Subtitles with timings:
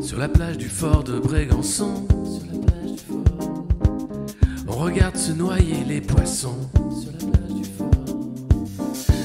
[0.00, 2.06] Sur la plage du fort de Brégançon,
[4.68, 6.54] on regarde se noyer les poissons.
[6.74, 7.88] Sur la plage du fort,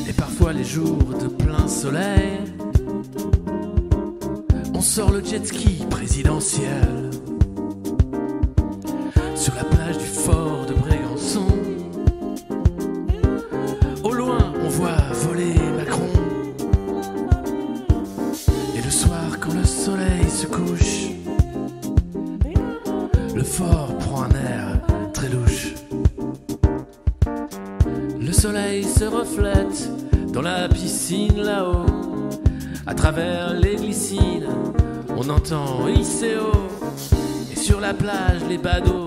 [0.09, 2.39] et parfois les jours de plein soleil,
[4.73, 7.12] on sort le jet ski présidentiel.
[33.13, 34.48] Travers les glycines,
[35.16, 36.52] on entend ICO.
[37.52, 39.02] Et sur la plage, les badauds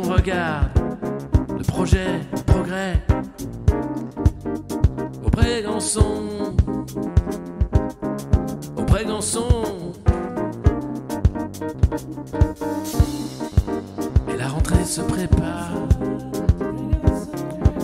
[0.00, 0.68] qu'on regarde
[1.56, 3.02] le projet, le progrès
[5.24, 6.54] au Brégançon.
[8.76, 9.48] Au Brégançon.
[14.28, 15.72] Et la rentrée se prépare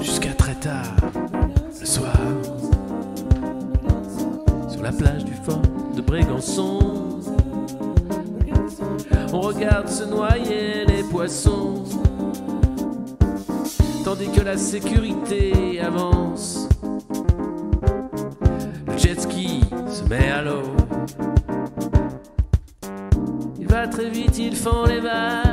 [0.01, 0.97] jusqu'à très tard
[1.81, 2.17] le soir.
[4.69, 5.63] Sur la plage du fort
[5.95, 6.97] de Brégançon,
[9.33, 11.85] on regarde se noyer les poissons,
[14.35, 16.69] que la sécurité avance.
[18.87, 20.63] Le jet ski se met à l'eau.
[23.59, 25.46] Il va très vite, il fend les vagues.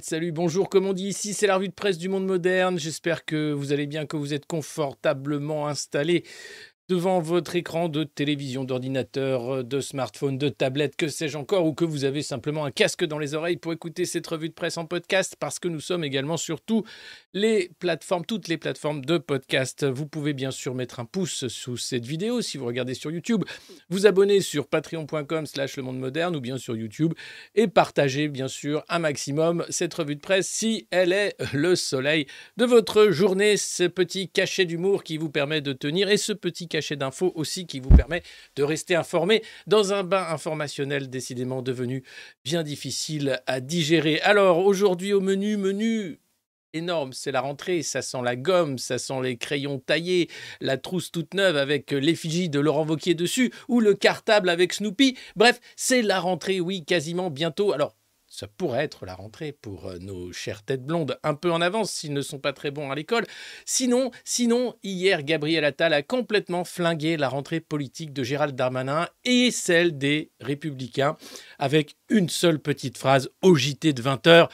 [0.00, 2.76] Salut, bonjour, comme on dit ici, c'est la revue de presse du monde moderne.
[2.76, 6.24] J'espère que vous allez bien, que vous êtes confortablement installés
[6.90, 11.84] devant votre écran de télévision, d'ordinateur, de smartphone, de tablette, que sais-je encore, ou que
[11.84, 14.86] vous avez simplement un casque dans les oreilles pour écouter cette revue de presse en
[14.86, 16.58] podcast, parce que nous sommes également sur
[17.32, 19.86] les plateformes, toutes les plateformes de podcast.
[19.86, 23.44] Vous pouvez bien sûr mettre un pouce sous cette vidéo si vous regardez sur YouTube,
[23.88, 27.14] vous abonner sur patreon.com slash le monde moderne ou bien sur YouTube
[27.54, 32.26] et partager bien sûr un maximum cette revue de presse si elle est le soleil
[32.56, 36.66] de votre journée, ce petit cachet d'humour qui vous permet de tenir et ce petit
[36.66, 38.22] cachet d'infos aussi qui vous permet
[38.56, 42.02] de rester informé dans un bain informationnel décidément devenu
[42.44, 44.20] bien difficile à digérer.
[44.20, 46.20] Alors aujourd'hui au menu, menu
[46.72, 50.28] énorme, c'est la rentrée, ça sent la gomme, ça sent les crayons taillés,
[50.60, 55.16] la trousse toute neuve avec l'effigie de Laurent Wauquiez dessus, ou le cartable avec Snoopy.
[55.36, 57.72] Bref, c'est la rentrée, oui, quasiment bientôt.
[57.72, 57.96] Alors,
[58.30, 61.90] ça pourrait être la rentrée pour euh, nos chères têtes blondes, un peu en avance
[61.90, 63.26] s'ils ne sont pas très bons à l'école.
[63.66, 69.50] Sinon, sinon, hier, Gabriel Attal a complètement flingué la rentrée politique de Gérald Darmanin et
[69.50, 71.16] celle des Républicains
[71.58, 73.54] avec une seule petite phrase au
[73.92, 74.48] de 20h.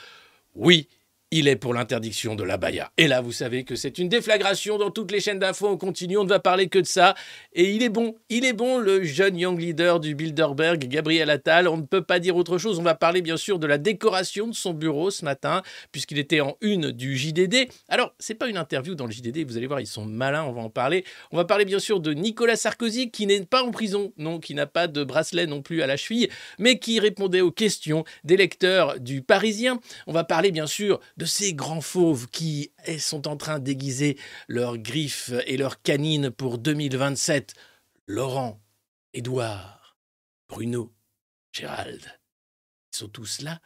[0.54, 0.88] Oui,
[1.32, 2.92] il est pour l'interdiction de la baya.
[2.96, 5.68] Et là, vous savez que c'est une déflagration dans toutes les chaînes d'infos.
[5.68, 7.16] On continue, on ne va parler que de ça.
[7.52, 11.66] Et il est bon, il est bon, le jeune young leader du Bilderberg, Gabriel Attal.
[11.66, 12.78] On ne peut pas dire autre chose.
[12.78, 16.40] On va parler bien sûr de la décoration de son bureau ce matin, puisqu'il était
[16.40, 17.68] en une du JDD.
[17.88, 20.52] Alors, c'est pas une interview dans le JDD, vous allez voir, ils sont malins, on
[20.52, 21.04] va en parler.
[21.32, 24.54] On va parler bien sûr de Nicolas Sarkozy, qui n'est pas en prison, non, qui
[24.54, 26.28] n'a pas de bracelet non plus à la cheville,
[26.60, 29.80] mais qui répondait aux questions des lecteurs du Parisien.
[30.06, 34.18] On va parler bien sûr de ces grands fauves qui sont en train d'aiguiser
[34.48, 37.54] leurs griffes et leurs canines pour 2027.
[38.06, 38.60] Laurent,
[39.14, 39.96] Édouard,
[40.48, 40.94] Bruno,
[41.52, 42.02] Gérald.
[42.92, 43.60] Ils sont tous là,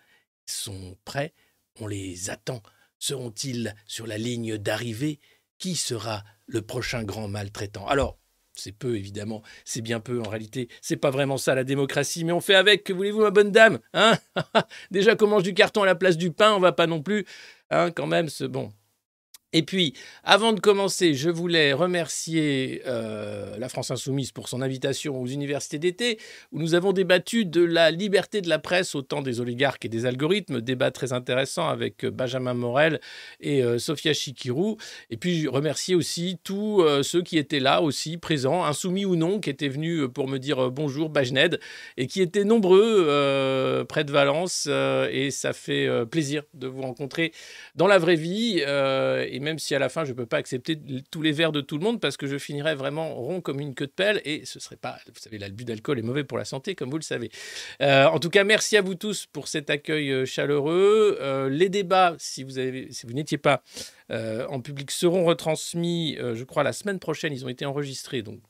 [0.49, 1.35] ils sont prêts,
[1.81, 2.63] on les attend.
[2.99, 5.21] Seront-ils sur la ligne d'arrivée?
[5.59, 7.87] Qui sera le prochain grand maltraitant?
[7.87, 8.19] Alors,
[8.61, 12.33] c'est peu évidemment, c'est bien peu en réalité, c'est pas vraiment ça la démocratie, mais
[12.33, 14.19] on fait avec, que voulez-vous ma bonne dame hein?
[14.91, 17.25] Déjà qu'on mange du carton à la place du pain, on va pas non plus
[17.71, 18.71] hein, quand même, ce bon.
[19.53, 25.21] Et puis, avant de commencer, je voulais remercier euh, la France Insoumise pour son invitation
[25.21, 26.19] aux universités d'été,
[26.53, 29.89] où nous avons débattu de la liberté de la presse au temps des oligarques et
[29.89, 33.01] des algorithmes, débat très intéressant avec euh, Benjamin Morel
[33.41, 34.77] et euh, Sophia Chikirou.
[35.11, 39.51] Et puis, remercier aussi tous ceux qui étaient là aussi, présents, insoumis ou non, qui
[39.51, 41.59] étaient venus pour me dire bonjour, Bajned,
[41.97, 44.69] et qui étaient nombreux près de Valence.
[45.11, 47.33] et ça fait plaisir de vous rencontrer
[47.75, 48.63] dans la vraie vie.
[49.41, 50.79] Même si à la fin je ne peux pas accepter
[51.11, 53.75] tous les verres de tout le monde parce que je finirais vraiment rond comme une
[53.75, 56.45] queue de pelle et ce serait pas, vous savez, l'abus d'alcool est mauvais pour la
[56.45, 57.31] santé comme vous le savez.
[57.83, 61.19] Euh, en tout cas, merci à vous tous pour cet accueil euh, chaleureux.
[61.21, 63.63] Euh, les débats, si vous si vous n'étiez pas
[64.11, 67.33] en public, seront retransmis, je crois, la semaine prochaine.
[67.33, 68.41] Ils ont été enregistrés, donc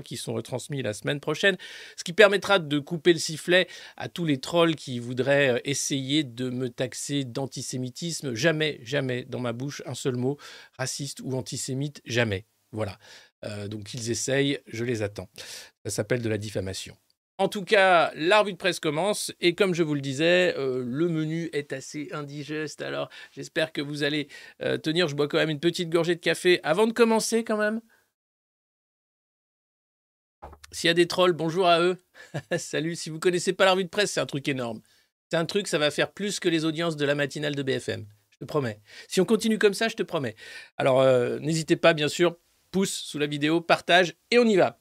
[0.00, 1.56] qui sont retransmis la semaine prochaine,
[1.96, 3.66] ce qui permettra de couper le sifflet
[3.96, 8.34] à tous les trolls qui voudraient euh, essayer de me taxer d'antisémitisme.
[8.34, 10.38] Jamais, jamais dans ma bouche un seul mot
[10.78, 12.46] raciste ou antisémite, jamais.
[12.72, 12.98] Voilà.
[13.44, 15.28] Euh, donc ils essayent, je les attends.
[15.84, 16.96] Ça s'appelle de la diffamation.
[17.38, 20.84] En tout cas, la revue de presse commence et comme je vous le disais, euh,
[20.86, 22.82] le menu est assez indigeste.
[22.82, 24.28] Alors j'espère que vous allez
[24.82, 25.08] tenir.
[25.08, 27.80] Je bois quand même une petite gorgée de café avant de commencer quand même.
[30.72, 31.96] S'il y a des trolls, bonjour à eux.
[32.58, 34.80] Salut, si vous connaissez pas la de presse, c'est un truc énorme.
[35.30, 38.06] C'est un truc, ça va faire plus que les audiences de la matinale de BFM.
[38.30, 38.80] Je te promets.
[39.08, 40.36] Si on continue comme ça, je te promets.
[40.76, 42.36] Alors, euh, n'hésitez pas, bien sûr,
[42.70, 44.78] pouce sous la vidéo, partage, et on y va.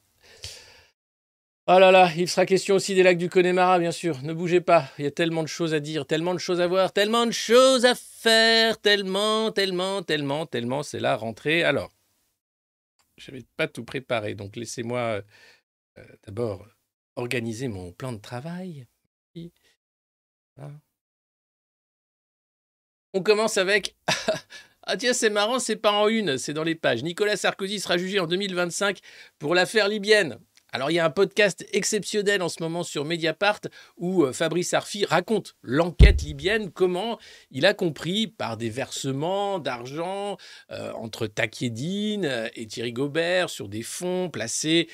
[1.68, 4.18] Oh là là, il sera question aussi des lacs du Connemara, bien sûr.
[4.24, 6.68] Ne bougez pas, il y a tellement de choses à dire, tellement de choses à
[6.68, 11.64] voir, tellement de choses à faire, tellement, tellement, tellement, tellement, c'est la rentrée.
[11.64, 11.92] Alors,
[13.19, 15.21] je n'avais pas tout préparé, donc laissez-moi
[15.98, 16.68] euh, d'abord
[17.16, 18.88] organiser mon plan de travail.
[23.13, 23.95] On commence avec
[24.92, 27.04] Ah tiens, c'est marrant, c'est pas en une, c'est dans les pages.
[27.04, 29.00] Nicolas Sarkozy sera jugé en 2025
[29.38, 30.39] pour l'affaire libyenne.
[30.71, 33.62] Alors il y a un podcast exceptionnel en ce moment sur Mediapart
[33.98, 37.18] où euh, Fabrice Arfi raconte l'enquête libyenne, comment
[37.50, 40.38] il a compris par des versements d'argent
[40.71, 44.89] euh, entre Takiedine euh, et Thierry Gobert sur des fonds placés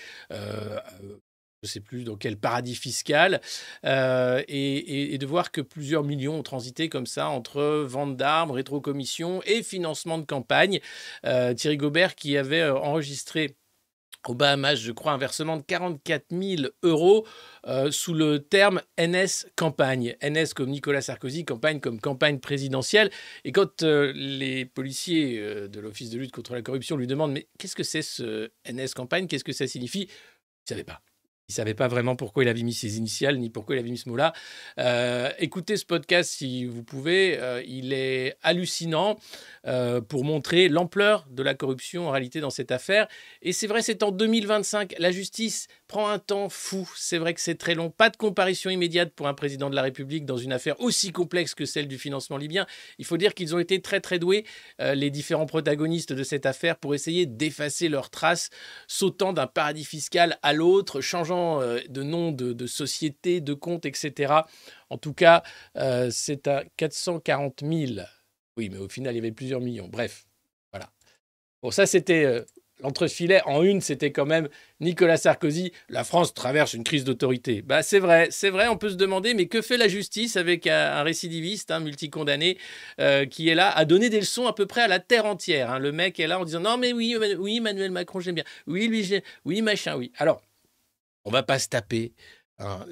[1.63, 3.41] je ne sais plus dans quel paradis fiscal,
[3.83, 9.63] et, de voir que plusieurs millions ont transité comme ça entre vente d'armes, rétrocommission et
[9.63, 10.79] financement de campagne.
[11.23, 13.55] Thierry Gobert qui avait enregistré
[14.29, 17.25] au Bahamas, je crois, un versement de 44 000 euros
[17.67, 20.15] euh, sous le terme NS campagne.
[20.22, 23.10] NS comme Nicolas Sarkozy, campagne comme campagne présidentielle.
[23.44, 27.32] Et quand euh, les policiers euh, de l'Office de lutte contre la corruption lui demandent
[27.32, 29.27] Mais qu'est-ce que c'est ce NS campagne?
[29.27, 30.08] Qu'est-ce que ça signifie?
[30.10, 31.01] Il ne savait pas.
[31.47, 33.91] Il ne savait pas vraiment pourquoi il avait mis ses initiales, ni pourquoi il avait
[33.91, 34.33] mis ce mot-là.
[34.79, 37.37] Euh, écoutez ce podcast si vous pouvez.
[37.39, 39.19] Euh, il est hallucinant
[39.67, 43.07] euh, pour montrer l'ampleur de la corruption en réalité dans cette affaire.
[43.43, 44.95] Et c'est vrai, c'est en 2025.
[44.97, 46.91] La justice prend un temps fou.
[46.95, 47.91] C'est vrai que c'est très long.
[47.91, 51.53] Pas de comparution immédiate pour un président de la République dans une affaire aussi complexe
[51.53, 52.65] que celle du financement libyen.
[52.97, 54.45] Il faut dire qu'ils ont été très très doués,
[54.79, 58.49] les différents protagonistes de cette affaire, pour essayer d'effacer leurs traces,
[58.87, 64.33] sautant d'un paradis fiscal à l'autre, changeant euh, de noms de, sociétés, de comptes, etc.
[64.89, 65.43] En tout cas,
[65.77, 68.01] euh, c'est à 440 000.
[68.57, 69.87] Oui, mais au final, il y avait plusieurs millions.
[69.87, 70.25] Bref,
[70.71, 70.89] voilà.
[71.61, 72.43] Bon, ça, c'était euh,
[72.81, 74.49] l'entrefilet en une, c'était quand même
[74.79, 77.61] Nicolas Sarkozy, la France traverse une crise d'autorité.
[77.61, 80.67] Bah c'est vrai, c'est vrai, on peut se demander, mais que fait la justice avec
[80.67, 82.57] un, récidiviste, un multicondamné,
[82.99, 85.71] euh, qui est là à donner des leçons à peu près à la terre entière.
[85.71, 85.79] Hein.
[85.79, 88.87] Le mec est là en disant non mais oui, oui, Emmanuel Macron j'aime bien, oui
[88.87, 90.11] lui, oui machin, oui.
[90.17, 90.41] Alors,
[91.25, 92.13] on va pas se taper
[92.57, 92.85] Hein,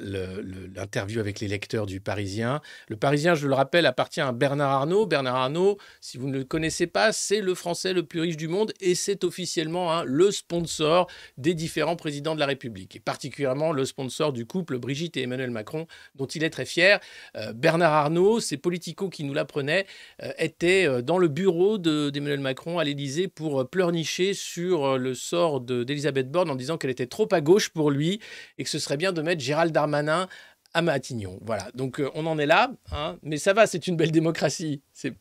[0.76, 2.60] l'interview avec les lecteurs du Parisien.
[2.90, 5.06] Le Parisien, je le rappelle, appartient à Bernard Arnault.
[5.06, 8.50] Bernard Arnault, si vous ne le connaissez pas, c'est le Français le plus riche du
[8.50, 13.72] monde et c'est officiellement hein, le sponsor des différents présidents de la République, et particulièrement
[13.72, 17.00] le sponsor du couple Brigitte et Emmanuel Macron, dont il est très fier.
[17.38, 19.86] Euh, Bernard Arnault, c'est Politico qui nous l'apprenait,
[20.24, 25.62] euh, était euh, dans le bureau d'Emmanuel Macron à l'Élysée pour pleurnicher sur le sort
[25.62, 28.20] d'Elisabeth Borne en disant qu'elle était trop à gauche pour lui
[28.58, 30.28] et que ce serait bien de mettre Gérald Darmanin
[30.74, 31.38] à Matignon.
[31.44, 33.20] Voilà, donc euh, on en est là, hein.
[33.22, 34.82] mais ça va, c'est une belle démocratie.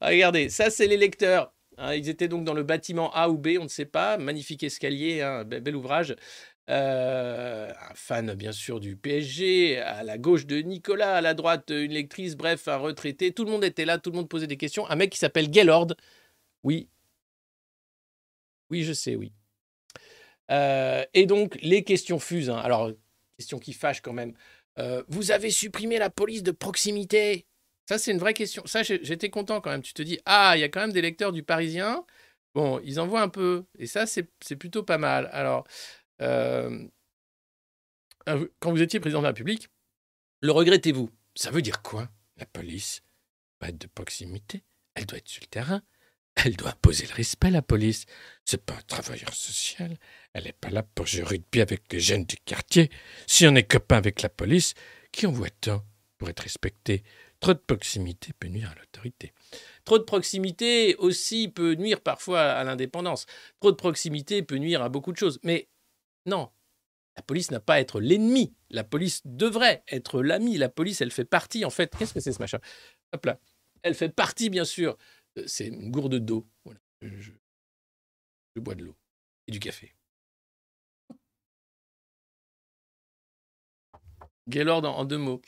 [0.00, 1.54] Regardez, ça c'est les lecteurs.
[1.78, 1.94] Hein.
[1.94, 4.18] ils étaient donc dans le bâtiment A ou B, on ne sait pas.
[4.18, 6.16] Magnifique escalier, hein, bel, ouvrage.
[6.68, 11.70] Euh, un fan bien sûr du PSG, à la gauche de Nicolas, à la droite
[11.70, 13.32] une lectrice, bref, un retraité.
[13.32, 14.90] Tout le monde était là, tout le monde posait des questions.
[14.90, 15.94] Un mec qui s'appelle Gaylord.
[16.64, 16.88] Oui.
[18.70, 19.32] Oui, je sais, oui.
[20.50, 22.50] Euh, et donc, les questions fusent.
[22.50, 22.58] Hein.
[22.58, 22.90] Alors,
[23.38, 24.34] question qui fâche quand même.
[24.78, 27.46] Euh, vous avez supprimé la police de proximité?
[27.88, 28.62] Ça, c'est une vraie question.
[28.66, 29.82] Ça, j'étais content quand même.
[29.82, 32.04] Tu te dis, ah, il y a quand même des lecteurs du Parisien.
[32.54, 33.64] Bon, ils en voient un peu.
[33.78, 35.28] Et ça, c'est plutôt pas mal.
[35.32, 35.66] Alors,
[36.20, 36.86] euh,
[38.60, 39.68] quand vous étiez président de la République,
[40.40, 41.10] le regrettez-vous?
[41.34, 43.02] Ça veut dire quoi La police?
[43.58, 44.62] Pas être de proximité.
[44.94, 45.82] Elle doit être sur le terrain.
[46.34, 48.06] Elle doit poser le respect, la police.
[48.44, 49.96] C'est pas un travailleur social.
[50.32, 52.90] Elle n'est pas là pour jouer rugby avec les jeunes du quartier.
[53.26, 54.74] Si on est copain avec la police,
[55.12, 55.84] qui en voit tant
[56.18, 57.02] pour être respecté?
[57.40, 59.32] Trop de proximité peut nuire à l'autorité.
[59.84, 63.26] Trop de proximité aussi peut nuire parfois à l'indépendance.
[63.60, 65.40] Trop de proximité peut nuire à beaucoup de choses.
[65.42, 65.68] Mais
[66.24, 66.50] non,
[67.16, 68.54] la police n'a pas à être l'ennemi.
[68.70, 70.56] La police devrait être l'ami.
[70.56, 71.94] La police, elle fait partie, en fait.
[71.96, 72.58] Qu'est-ce que c'est ce machin?
[73.12, 73.38] Hop là.
[73.82, 74.96] Elle fait partie, bien sûr.
[75.46, 76.46] C'est une gourde d'eau.
[76.64, 76.80] Voilà.
[77.02, 77.32] je
[78.60, 78.96] bois de l'eau
[79.46, 79.94] et du café.
[84.48, 85.40] Gaylord en, deux mots.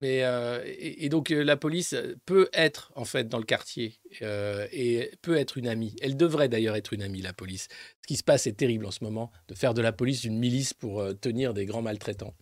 [0.00, 1.94] Mais, euh, et, donc euh, la police
[2.26, 5.96] peut être en fait dans le quartier euh, et peut être une amie.
[6.02, 7.68] Elle devrait d'ailleurs être une amie, la police.
[8.02, 10.38] Ce qui se passe est terrible en ce moment, de faire de la police une
[10.38, 12.34] milice pour tenir des grands maltraitants.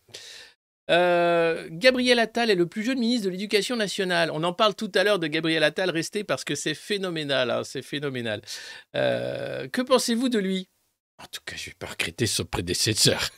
[0.89, 4.31] Gabriel Attal est le plus jeune ministre de l'Éducation nationale.
[4.33, 5.91] On en parle tout à l'heure de Gabriel Attal.
[5.91, 7.51] Restez parce que c'est phénoménal.
[7.51, 8.43] Hein, c'est phénoménal.
[8.93, 10.69] que pensez-vous de lui?
[11.19, 13.31] En tout cas, je vais pas regretter son prédécesseur.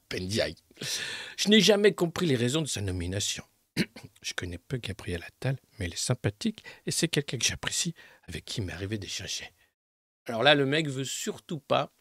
[1.36, 3.44] Je n'ai jamais compris les raisons de sa nomination.
[4.22, 7.94] Je connais peu Gabriel Attal, mais il est sympathique et c'est quelqu'un que j'apprécie,
[8.28, 9.50] avec qui il m'est arrivé d'échanger.
[10.26, 11.92] Alors là, le mec veut surtout pas,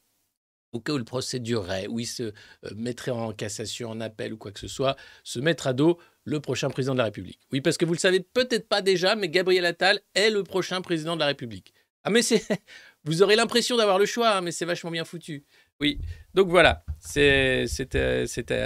[0.73, 2.31] au cas où le procès durerait, où il se euh,
[2.75, 6.39] mettrait en cassation, en appel ou quoi que ce soit, se mettre à dos le
[6.39, 7.39] prochain président de la République.
[7.51, 10.81] Oui, parce que vous le savez peut-être pas déjà, mais Gabriel Attal est le prochain
[10.81, 11.73] président de la République.
[12.03, 12.43] Ah mais c'est,
[13.03, 15.43] vous aurez l'impression d'avoir le choix, hein, mais c'est vachement bien foutu.
[15.79, 15.99] Oui,
[16.33, 17.65] donc voilà, c'était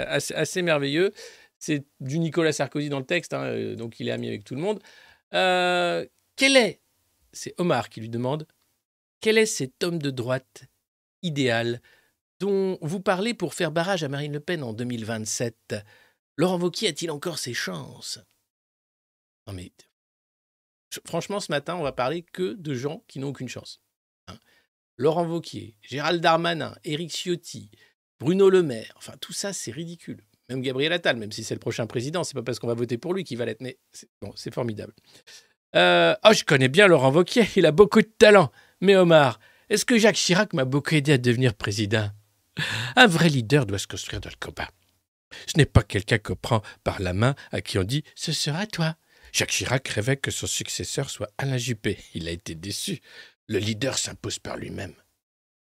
[0.06, 1.12] assez, merveilleux.
[1.58, 4.54] C'est du Nicolas Sarkozy dans le texte, hein, euh, donc il est ami avec tout
[4.54, 4.80] le monde.
[5.32, 6.04] Euh,
[6.36, 6.80] quel est,
[7.32, 8.46] c'est Omar qui lui demande,
[9.22, 10.64] quel est cet homme de droite
[11.22, 11.80] idéal
[12.40, 15.74] dont vous parlez pour faire barrage à Marine Le Pen en 2027
[16.36, 18.18] Laurent Wauquiez a-t-il encore ses chances?
[19.46, 19.72] Non mais,
[21.06, 23.80] franchement, ce matin, on va parler que de gens qui n'ont aucune chance.
[24.98, 27.70] Laurent Vauquier, Gérald Darmanin, Éric Ciotti,
[28.18, 30.22] Bruno Le Maire, enfin tout ça c'est ridicule.
[30.48, 32.96] Même Gabriel Attal, même si c'est le prochain président, c'est pas parce qu'on va voter
[32.96, 33.78] pour lui qu'il va l'être, mais
[34.36, 34.94] c'est formidable.
[35.74, 38.50] Euh, oh, je connais bien Laurent Vauquier, il a beaucoup de talent.
[38.80, 39.38] Mais Omar,
[39.68, 42.10] est-ce que Jacques Chirac m'a beaucoup aidé à devenir président?
[42.96, 44.70] Un vrai leader doit se construire dans le combat.
[45.46, 48.66] Ce n'est pas quelqu'un qu'on prend par la main à qui on dit Ce sera
[48.66, 48.96] toi.
[49.32, 51.98] Jacques Chirac rêvait que son successeur soit Alain Juppé.
[52.14, 53.00] Il a été déçu.
[53.48, 54.94] Le leader s'impose par lui-même.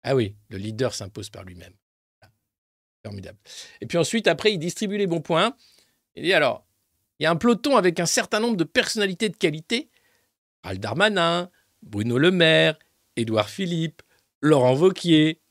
[0.04, 1.74] Ah oui, le leader s'impose par lui-même.
[3.04, 3.38] Formidable.
[3.82, 5.56] Et puis ensuite, après, il distribue les bons points.
[6.16, 6.66] Il dit alors,
[7.20, 9.90] il y a un peloton avec un certain nombre de personnalités de qualité.
[10.64, 11.50] Rald Darmanin,
[11.82, 12.78] Bruno Le Maire,
[13.16, 14.02] Édouard Philippe,
[14.42, 15.42] Laurent Vauquier.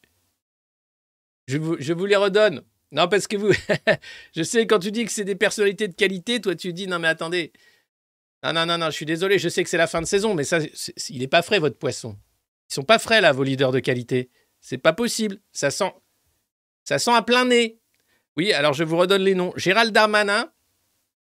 [1.49, 2.62] Je vous, les redonne.
[2.93, 3.52] Non, parce que vous,
[4.37, 6.99] je sais, quand tu dis que c'est des personnalités de qualité, toi, tu dis, non,
[6.99, 7.52] mais attendez,
[8.45, 10.35] non, non, non, non, je suis désolé, je sais que c'est la fin de saison,
[10.35, 10.59] mais ça,
[11.09, 12.17] il n'est pas frais, votre poisson.
[12.71, 14.31] Ils sont pas frais, là, vos leaders de qualité.
[14.61, 15.38] C'est pas possible.
[15.52, 15.93] Ça sent,
[16.85, 17.78] ça sent à plein nez.
[18.37, 19.52] Oui, alors je vous redonne les noms.
[19.57, 20.52] Gérald Darmanin,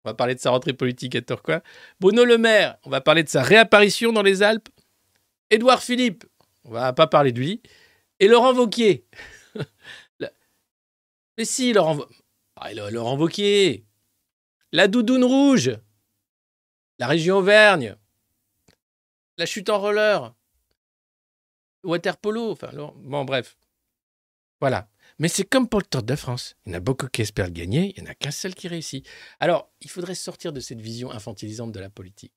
[0.05, 1.61] On va parler de sa rentrée politique à Tourcoing.
[1.99, 4.69] Bruno Le Maire, on va parler de sa réapparition dans les Alpes.
[5.49, 6.23] Édouard Philippe,
[6.63, 7.61] on va pas parler de lui.
[8.19, 9.05] Et Laurent Vauquier.
[11.37, 12.05] Mais si, Laurent,
[12.55, 13.85] ah, Laurent Vauquier.
[14.71, 15.71] La doudoune rouge.
[16.99, 17.95] La région Auvergne.
[19.37, 20.33] La chute en roller.
[21.83, 22.51] Water polo.
[22.51, 23.57] Enfin, bon, bref.
[24.61, 24.89] Voilà.
[25.19, 26.55] Mais c'est comme pour le Tour de France.
[26.65, 28.67] Il y en a beaucoup qui espèrent gagner, il n'y en a qu'un seul qui
[28.67, 29.07] réussit.
[29.39, 32.33] Alors, il faudrait sortir de cette vision infantilisante de la politique.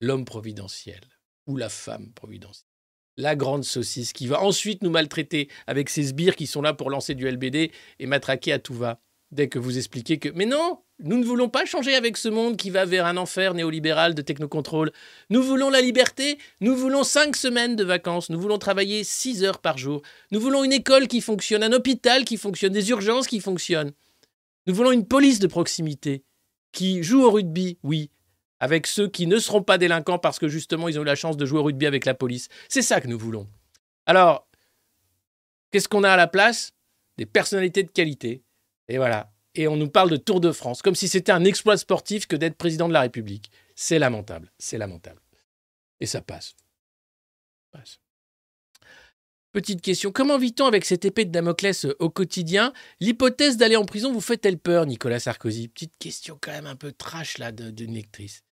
[0.00, 1.00] L'homme providentiel
[1.46, 2.71] ou la femme providentielle.
[3.16, 6.90] La grande saucisse qui va ensuite nous maltraiter avec ces sbires qui sont là pour
[6.90, 9.00] lancer du LBD et matraquer à tout va
[9.32, 12.56] dès que vous expliquez que mais non, nous ne voulons pas changer avec ce monde
[12.56, 14.92] qui va vers un enfer néolibéral de technocontrôle.
[15.30, 19.58] Nous voulons la liberté, nous voulons cinq semaines de vacances, nous voulons travailler six heures
[19.58, 23.40] par jour, nous voulons une école qui fonctionne, un hôpital qui fonctionne, des urgences qui
[23.40, 23.92] fonctionnent.
[24.66, 26.22] Nous voulons une police de proximité
[26.70, 28.10] qui joue au rugby, oui,
[28.62, 31.36] avec ceux qui ne seront pas délinquants parce que justement ils ont eu la chance
[31.36, 32.48] de jouer au rugby avec la police.
[32.68, 33.48] C'est ça que nous voulons.
[34.06, 34.48] Alors,
[35.72, 36.70] qu'est-ce qu'on a à la place?
[37.18, 38.44] Des personnalités de qualité
[38.86, 39.32] et voilà.
[39.56, 42.36] Et on nous parle de Tour de France, comme si c'était un exploit sportif que
[42.36, 43.50] d'être président de la République.
[43.74, 45.20] C'est lamentable, c'est lamentable.
[45.98, 46.54] Et ça passe.
[49.50, 52.72] Petite question, comment vit-on avec cette épée de Damoclès au quotidien?
[53.00, 55.66] L'hypothèse d'aller en prison vous fait-elle peur, Nicolas Sarkozy?
[55.66, 58.44] Petite question quand même un peu trash là d'une lectrice.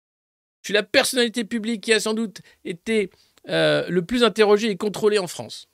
[0.63, 3.11] Je suis la personnalité publique qui a sans doute été
[3.49, 5.69] euh, le plus interrogé et contrôlé en France.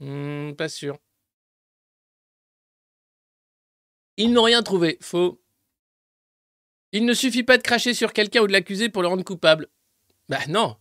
[0.00, 0.98] Hmm, pas sûr.
[4.16, 4.98] Ils n'ont rien trouvé.
[5.00, 5.40] Faux.
[6.92, 9.68] Il ne suffit pas de cracher sur quelqu'un ou de l'accuser pour le rendre coupable.
[10.28, 10.76] Ben non.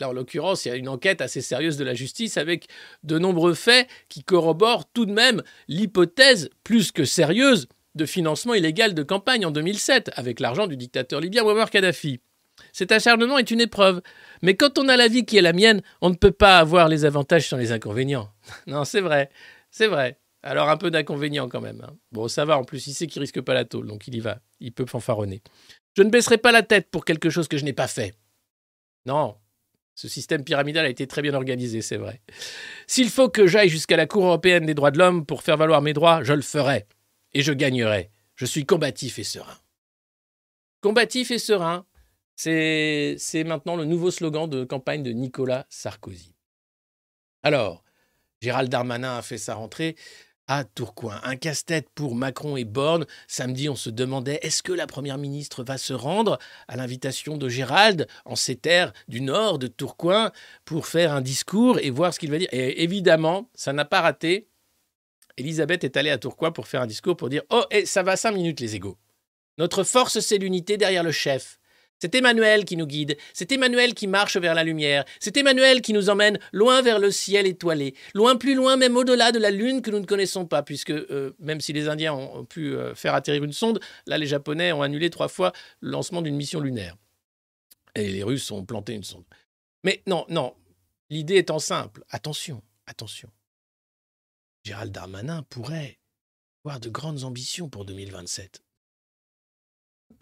[0.00, 2.66] Là, en l'occurrence, il y a une enquête assez sérieuse de la justice avec
[3.02, 8.94] de nombreux faits qui corroborent tout de même l'hypothèse plus que sérieuse de financement illégal
[8.94, 12.20] de campagne en 2007 avec l'argent du dictateur libyen Muammar Kadhafi.
[12.76, 14.02] Cet acharnement est une épreuve.
[14.42, 16.90] Mais quand on a la vie qui est la mienne, on ne peut pas avoir
[16.90, 18.30] les avantages sans les inconvénients.
[18.66, 19.30] non, c'est vrai.
[19.70, 20.18] C'est vrai.
[20.42, 21.80] Alors un peu d'inconvénient quand même.
[21.80, 21.96] Hein.
[22.12, 24.20] Bon, ça va, en plus, il sait qu'il risque pas la tôle, donc il y
[24.20, 24.40] va.
[24.60, 25.40] Il peut fanfaronner.
[25.96, 28.14] Je ne baisserai pas la tête pour quelque chose que je n'ai pas fait.
[29.06, 29.36] Non,
[29.94, 32.20] ce système pyramidal a été très bien organisé, c'est vrai.
[32.86, 35.80] S'il faut que j'aille jusqu'à la Cour européenne des droits de l'homme pour faire valoir
[35.80, 36.84] mes droits, je le ferai.
[37.32, 38.10] Et je gagnerai.
[38.34, 39.56] Je suis combatif et serein.
[40.82, 41.86] Combatif et serein,
[42.36, 46.34] c'est maintenant le nouveau slogan de campagne de Nicolas Sarkozy.
[47.42, 47.82] Alors,
[48.40, 49.96] Gérald Darmanin a fait sa rentrée
[50.46, 51.20] à Tourcoing.
[51.24, 53.06] Un casse-tête pour Macron et Borne.
[53.26, 57.48] Samedi, on se demandait est-ce que la Première ministre va se rendre à l'invitation de
[57.48, 60.30] Gérald en ces terres du nord de Tourcoing
[60.64, 62.48] pour faire un discours et voir ce qu'il va dire?
[62.52, 64.48] Et évidemment, ça n'a pas raté.
[65.36, 68.16] Elisabeth est allée à Tourcoing pour faire un discours pour dire Oh, et ça va
[68.16, 68.98] cinq minutes les égaux.
[69.58, 71.58] Notre force, c'est l'unité derrière le chef.
[71.98, 75.94] C'est Emmanuel qui nous guide, c'est Emmanuel qui marche vers la lumière, c'est Emmanuel qui
[75.94, 79.80] nous emmène loin vers le ciel étoilé, loin plus loin même au-delà de la lune
[79.80, 83.14] que nous ne connaissons pas, puisque euh, même si les Indiens ont, pu euh, faire
[83.14, 86.96] atterrir une sonde, là les Japonais ont annulé trois fois le lancement d'une mission lunaire.
[87.94, 89.24] Et les Russes ont planté une sonde.
[89.82, 90.54] Mais non, non,
[91.08, 93.30] l'idée étant simple, attention, attention.
[94.64, 95.98] Gérald Darmanin pourrait
[96.62, 98.60] avoir de grandes ambitions pour 2027.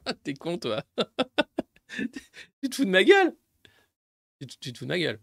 [0.07, 0.85] Ah, t'es con, toi.
[2.63, 3.35] tu te fous de ma gueule.
[4.41, 5.21] Tu, te fous de ma gueule.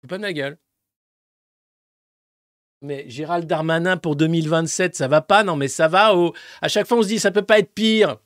[0.00, 0.58] Tu pas de ma gueule.
[2.82, 5.44] Mais Gérald Darmanin pour 2027, ça va pas?
[5.44, 6.16] Non, mais ça va.
[6.16, 6.34] Oh.
[6.60, 8.18] À chaque fois, on se dit, ça peut pas être pire.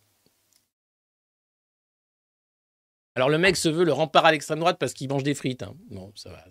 [3.17, 5.63] Alors le mec se veut le rempart à l'extrême droite parce qu'il mange des frites.
[5.63, 5.75] Hein.
[5.91, 6.45] Non, ça va.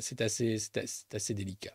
[0.00, 0.56] C'est assez,
[1.12, 1.74] assez délicat.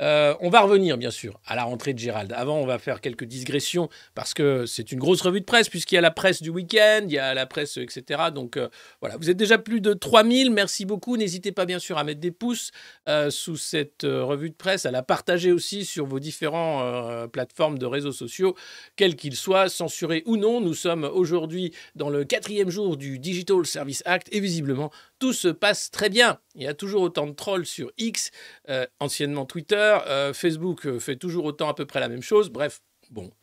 [0.00, 2.32] Euh, on va revenir, bien sûr, à la rentrée de Gérald.
[2.32, 5.96] Avant, on va faire quelques digressions parce que c'est une grosse revue de presse, puisqu'il
[5.96, 8.20] y a la presse du week-end, il y a la presse, etc.
[8.34, 8.68] Donc euh,
[9.00, 10.50] voilà, vous êtes déjà plus de 3000.
[10.50, 11.16] Merci beaucoup.
[11.16, 12.70] N'hésitez pas, bien sûr, à mettre des pouces
[13.08, 17.86] euh, sous cette revue de presse, à la partager aussi sur vos différentes plateformes de
[17.86, 18.56] réseaux sociaux,
[18.96, 20.60] quels qu'ils soient, censurés ou non.
[20.60, 25.46] Nous sommes aujourd'hui dans le quatrième jour du Digital Service Act et visiblement, tout se
[25.46, 26.40] passe très bien.
[26.56, 28.32] Il y a toujours autant de trolls sur X,
[28.68, 29.98] euh, anciennement Twitter.
[30.08, 32.50] Euh, Facebook euh, fait toujours autant à peu près la même chose.
[32.50, 33.30] Bref, bon.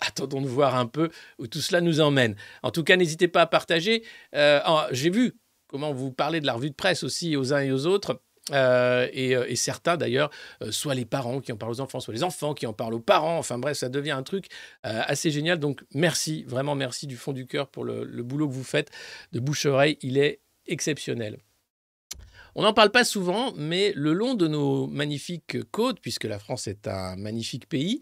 [0.00, 2.36] attendons de voir un peu où tout cela nous emmène.
[2.62, 4.04] En tout cas, n'hésitez pas à partager.
[4.34, 7.86] J'ai vu comment vous parlez de la revue de presse aussi aux uns et aux
[7.86, 8.20] autres.
[8.52, 10.28] et, certains d'ailleurs,
[10.68, 13.00] soit les parents qui en parlent aux enfants, soit les enfants qui en parlent aux
[13.00, 13.38] parents.
[13.38, 14.48] Enfin bref, ça devient un truc
[14.82, 15.58] assez génial.
[15.58, 18.90] Donc merci, vraiment merci du fond du cœur pour le, le boulot que vous faites
[19.32, 19.96] de bouche-oreille.
[20.02, 21.38] Il est exceptionnel.
[22.54, 26.66] on n'en parle pas souvent, mais le long de nos magnifiques côtes, puisque la France
[26.66, 28.00] est un magnifique pays,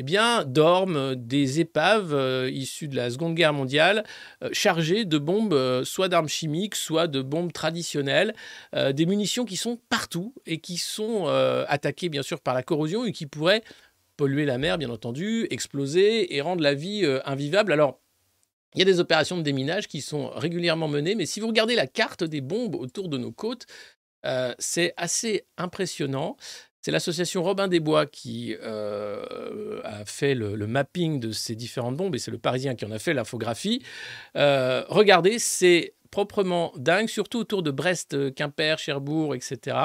[0.00, 4.04] eh bien, dorment des épaves euh, issues de la Seconde Guerre mondiale,
[4.44, 8.32] euh, chargées de bombes, euh, soit d'armes chimiques, soit de bombes traditionnelles,
[8.72, 11.26] des munitions qui sont partout et qui sont
[11.68, 13.62] attaquées, bien sûr, par la corrosion et qui pourraient
[14.16, 17.72] polluer la mer, bien entendu, exploser et rendre la vie invivable.
[17.72, 18.00] Alors,
[18.74, 21.74] il y a des opérations de déminage qui sont régulièrement menées, mais si vous regardez
[21.74, 23.66] la carte des bombes autour de nos côtes,
[24.26, 26.36] euh, c'est assez impressionnant.
[26.80, 32.14] C'est l'association Robin des Bois qui euh, a fait le, mapping de ces différentes bombes
[32.14, 33.82] et c'est le Parisien qui en a fait l'infographie.
[34.36, 39.76] Euh, regardez, c'est proprement dingue, surtout autour de Brest, Quimper, Cherbourg, etc.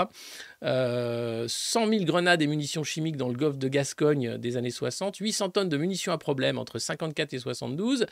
[0.62, 5.50] 100 000 grenades et munitions chimiques dans le golfe de Gascogne des années 60, 800
[5.50, 8.06] tonnes de munitions à problème entre 54 et 72,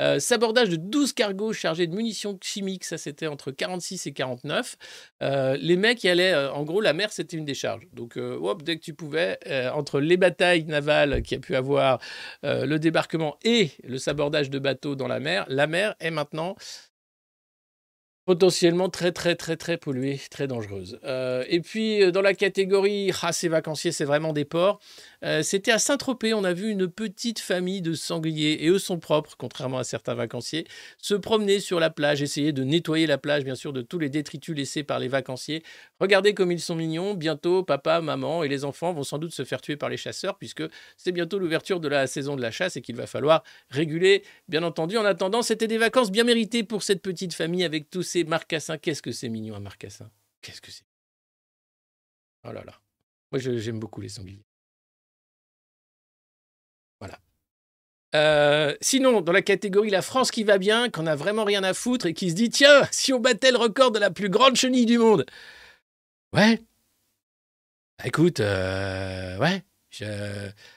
[0.00, 4.76] euh, sabordage de 12 cargos chargés de munitions chimiques, ça c'était entre 46 et 49.
[5.22, 7.86] Euh, les mecs y allaient, euh, en gros, la mer c'était une décharge.
[7.92, 9.38] Donc, hop, dès que tu pouvais,
[9.72, 11.98] entre les batailles navales qu'il y a pu avoir,
[12.42, 16.56] le débarquement et le sabordage de bateaux dans la mer, la mer est maintenant
[18.26, 20.98] potentiellement très très très très polluée, très dangereuse.
[21.04, 24.80] Euh, et puis euh, dans la catégorie ah ces vacanciers c'est vraiment des porcs,
[25.24, 28.98] euh, c'était à Saint-Tropez, on a vu une petite famille de sangliers et eux sont
[28.98, 30.66] propres contrairement à certains vacanciers,
[30.98, 34.08] se promener sur la plage, essayer de nettoyer la plage bien sûr de tous les
[34.08, 35.62] détritus laissés par les vacanciers.
[36.00, 39.44] Regardez comme ils sont mignons, bientôt papa, maman et les enfants vont sans doute se
[39.44, 40.62] faire tuer par les chasseurs puisque
[40.96, 44.62] c'est bientôt l'ouverture de la saison de la chasse et qu'il va falloir réguler bien
[44.62, 44.96] entendu.
[44.98, 48.78] En attendant, c'était des vacances bien méritées pour cette petite famille avec tous ces marcassins.
[48.78, 50.10] Qu'est-ce que c'est mignon un marcassin
[50.42, 50.84] Qu'est-ce que c'est
[52.44, 52.80] Oh là là.
[53.32, 54.44] Moi, j'aime beaucoup les sangliers.
[58.14, 61.74] Euh, sinon, dans la catégorie La France qui va bien, qu'on a vraiment rien à
[61.74, 64.56] foutre et qui se dit tiens, si on battait le record de la plus grande
[64.56, 65.26] chenille du monde.
[66.32, 66.62] Ouais.
[67.98, 69.62] Bah, écoute, euh, ouais.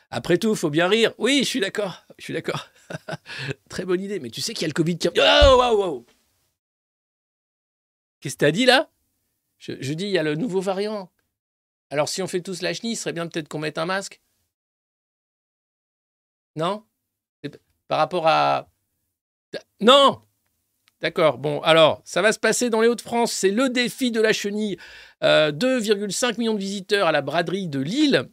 [0.10, 1.14] Après tout, faut bien rire.
[1.18, 2.06] Oui, je suis d'accord.
[2.18, 2.70] Je suis d'accord.
[3.70, 4.20] Très bonne idée.
[4.20, 5.10] Mais tu sais qu'il y a le Covid qui.
[5.10, 6.06] Oh, wow, wow.
[8.20, 8.90] Qu'est-ce que tu as dit là?
[9.60, 11.12] Je, dis, il y a le nouveau variant.
[11.90, 14.22] Alors si on fait tous la chenille, il serait bien peut-être qu'on mette un masque.
[16.56, 16.86] Non?
[17.90, 18.70] Par rapport à...
[19.82, 20.22] Non
[21.02, 24.32] D'accord, bon, alors, ça va se passer dans les Hauts-de-France, c'est le défi de la
[24.34, 24.78] chenille.
[25.22, 28.30] 2,5 euh, millions de visiteurs à la braderie de Lille.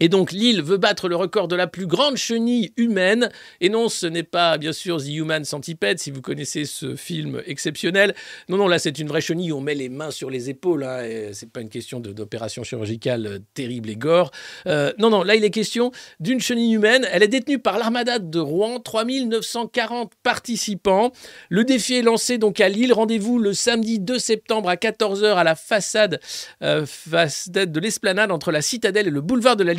[0.00, 3.30] Et donc Lille veut battre le record de la plus grande chenille humaine.
[3.60, 7.42] Et non, ce n'est pas bien sûr The Human Centipede, si vous connaissez ce film
[7.46, 8.14] exceptionnel.
[8.48, 10.84] Non, non, là c'est une vraie chenille on met les mains sur les épaules.
[10.84, 14.30] Hein, c'est pas une question d'opération chirurgicale euh, terrible et gore.
[14.66, 17.06] Euh, non, non, là il est question d'une chenille humaine.
[17.10, 21.12] Elle est détenue par l'armada de Rouen, 3940 participants.
[21.48, 22.92] Le défi est lancé donc à Lille.
[22.92, 26.20] Rendez-vous le samedi 2 septembre à 14h à la façade,
[26.62, 29.72] euh, façade de l'esplanade entre la citadelle et le boulevard de la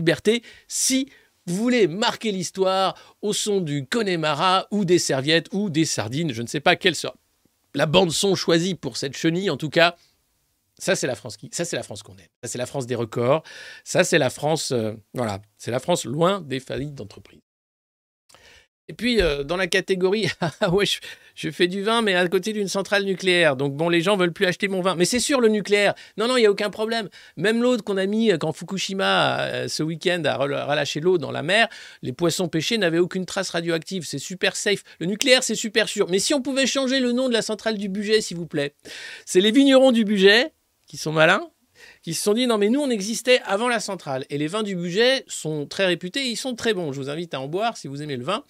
[0.67, 1.09] si
[1.45, 6.41] vous voulez marquer l'histoire au son du Connemara ou des serviettes ou des sardines, je
[6.41, 7.15] ne sais pas quelle sera
[7.73, 9.49] la bande son choisie pour cette chenille.
[9.49, 9.95] En tout cas,
[10.77, 12.27] ça c'est la France qui, ça c'est la France qu'on aime.
[12.43, 13.43] Ça c'est la France des records.
[13.83, 17.41] Ça c'est la France, euh, voilà, c'est la France loin des faillites d'entreprise.
[18.89, 20.29] Et puis, euh, dans la catégorie,
[20.61, 20.85] ah ouais,
[21.35, 23.57] je, fais du vin, mais à côté d'une centrale nucléaire.
[23.57, 24.95] Donc, bon, les gens veulent plus acheter mon vin.
[24.95, 25.93] Mais c'est sûr, le nucléaire.
[26.17, 27.09] Non, non, il n'y a aucun problème.
[27.35, 31.31] Même l'eau qu'on a mis euh, quand Fukushima, euh, ce week-end, a relâché l'eau dans
[31.31, 31.67] la mer,
[32.01, 34.05] les poissons pêchés n'avaient aucune trace radioactive.
[34.05, 34.83] C'est super safe.
[34.99, 36.07] Le nucléaire, c'est super sûr.
[36.09, 38.73] Mais si on pouvait changer le nom de la centrale du budget, s'il vous plaît.
[39.25, 40.53] C'est les vignerons du budget
[40.87, 41.49] qui sont malins,
[42.07, 44.63] qui se sont dit non mais nous on existait avant la centrale et les vins
[44.63, 46.93] du budget sont très réputés, ils sont très bons.
[46.93, 48.45] Je vous invite à en boire si vous aimez le vin.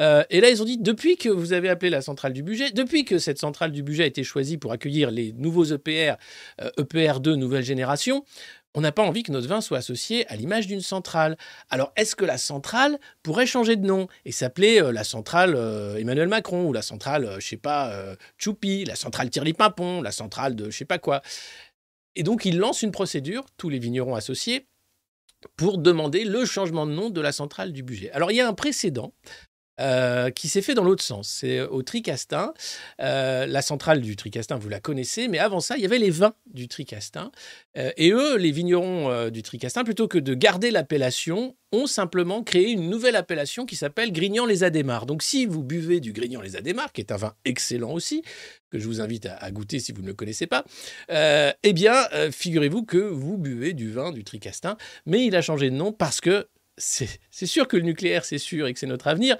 [0.00, 2.70] Euh, et là ils ont dit depuis que vous avez appelé la centrale du budget,
[2.70, 6.14] depuis que cette centrale du budget a été choisie pour accueillir les nouveaux EPR,
[6.58, 8.24] EPR2 euh, e nouvelle génération,
[8.72, 11.36] on n'a pas envie que notre vin soit associé à l'image d'une centrale.
[11.68, 15.54] Alors, est-ce que la centrale pourrait changer de nom et s'appeler euh, la centrale
[15.98, 17.94] Emmanuel Macron ou la centrale, je sais pas,
[18.38, 21.20] Choupi, la centrale Thierry Pimpon, la centrale de je sais pas quoi?
[22.14, 24.66] Et donc, il lance une procédure, tous les vignerons associés,
[25.56, 28.10] pour demander le changement de nom de la centrale du budget.
[28.12, 29.12] Alors, il y a un précédent
[29.80, 31.28] euh, qui s'est fait dans l'autre sens.
[31.28, 32.52] C'est au Tricastin.
[33.00, 36.10] Euh, la centrale du Tricastin, vous la connaissez, mais avant ça, il y avait les
[36.10, 37.32] vins du Tricastin.
[37.78, 42.70] Euh, et eux, les vignerons du Tricastin, plutôt que de garder l'appellation, ont simplement créé
[42.70, 45.06] une nouvelle appellation qui s'appelle Grignan les Adémars.
[45.06, 48.22] Donc si vous buvez du Grignan les Adémars, qui est un vin excellent aussi,
[48.70, 50.64] que je vous invite à, goûter si vous ne le connaissez pas,
[51.08, 51.94] eh bien,
[52.30, 56.20] figurez-vous que vous buvez du vin du Tricastin, mais il a changé de nom parce
[56.20, 56.46] que
[56.78, 59.36] c'est sûr que le nucléaire, c'est sûr et que c'est notre avenir.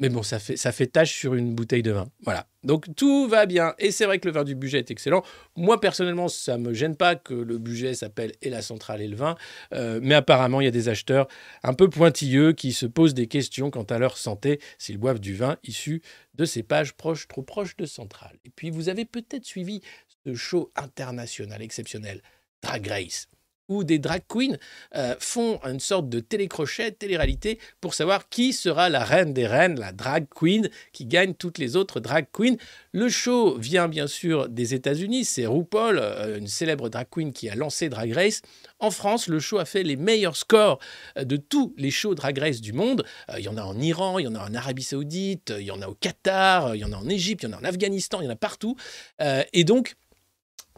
[0.00, 2.08] Mais bon, ça fait, ça tâche sur une bouteille de vin.
[2.22, 2.46] Voilà.
[2.64, 3.74] Donc tout va bien.
[3.78, 5.22] Et c'est vrai que le vin du budget est excellent.
[5.56, 9.08] Moi, personnellement, ça ne me gêne pas que le budget s'appelle et la centrale et
[9.08, 9.36] le vin.
[9.74, 11.28] Euh, mais apparemment, il y a des acheteurs
[11.62, 15.34] un peu pointilleux qui se posent des questions quant à leur santé s'ils boivent du
[15.34, 16.00] vin issu
[16.34, 18.38] de cépages proches, trop proches de centrale.
[18.46, 19.82] Et puis, vous avez peut-être suivi
[20.24, 22.22] ce show international exceptionnel,
[22.62, 23.28] Drag Race
[23.70, 24.58] où des drag queens
[24.96, 29.78] euh, font une sorte de télécrochet, télé-réalité, pour savoir qui sera la reine des reines,
[29.78, 32.56] la drag queen, qui gagne toutes les autres drag queens.
[32.92, 37.48] Le show vient bien sûr des États-Unis, c'est RuPaul, euh, une célèbre drag queen qui
[37.48, 38.42] a lancé Drag Race.
[38.80, 40.80] En France, le show a fait les meilleurs scores
[41.16, 43.04] euh, de tous les shows Drag Race du monde.
[43.38, 45.70] Il y en a en Iran, il y en a en Arabie Saoudite, il y
[45.70, 47.64] en a au Qatar, il y en a en Égypte, il y en a en
[47.64, 48.76] Afghanistan, il y en a partout.
[49.20, 49.94] et donc,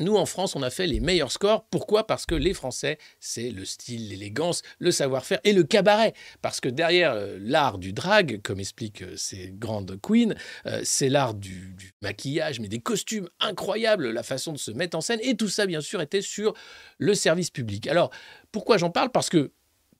[0.02, 1.64] nous, en France, on a fait les meilleurs scores.
[1.70, 2.06] Pourquoi?
[2.06, 6.12] Parce que les Français, c'est le style, l'élégance, le savoir-faire et le cabaret.
[6.42, 10.34] Parce que derrière euh, l'art du drag, comme expliquent euh, ces grandes queens,
[10.66, 14.96] euh, c'est l'art du, du, maquillage, mais des costumes incroyables, la façon de se mettre
[14.96, 15.20] en scène.
[15.22, 16.54] Et tout ça, bien sûr, était sur
[16.98, 17.86] le service public.
[17.86, 18.10] Alors,
[18.50, 19.10] pourquoi j'en parle?
[19.10, 19.52] Parce que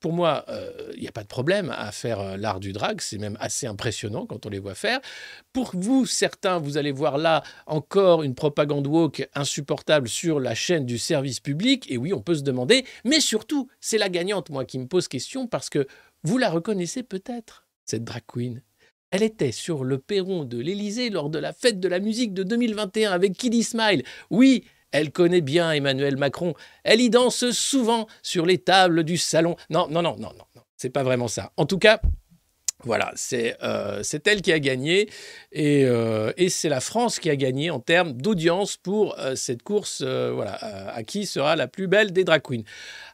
[0.03, 3.01] pour moi, il euh, n'y a pas de problème à faire euh, l'art du drag.
[3.01, 5.01] C'est même assez impressionnant quand on les voit faire.
[5.53, 10.85] Pour vous, certains, vous allez voir là encore une propagande woke insupportable sur la chaîne
[10.85, 11.91] du service public.
[11.91, 12.85] Et oui, on peut se demander.
[13.05, 15.87] Mais surtout, c'est la gagnante, moi, qui me pose question parce que
[16.25, 18.61] vous la reconnaissez peut-être, cette drag queen.
[19.13, 22.43] Elle était sur le perron de l'Élysée lors de la fête de la musique de
[22.43, 24.03] 2021 avec Kiddy Smile.
[24.31, 26.55] Oui, elle connaît bien Emmanuel Macron.
[26.85, 29.57] Elle y danse souvent sur les tables du salon.
[29.71, 30.63] Non, non, non, non, non, non.
[30.77, 31.53] C'est pas vraiment ça.
[31.57, 32.01] En tout cas,
[32.85, 35.09] voilà, c'est euh, elle qui a gagné
[35.57, 40.03] euh, et, c'est la France qui a gagné en termes d'audience pour euh, cette course.
[40.03, 40.55] voilà,
[40.93, 42.65] à qui sera la plus belle des drag queens.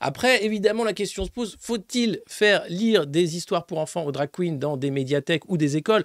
[0.00, 4.30] Après, évidemment, la question se pose faut-il faire lire des histoires pour enfants aux drag
[4.30, 6.04] queens dans des médiathèques ou des écoles?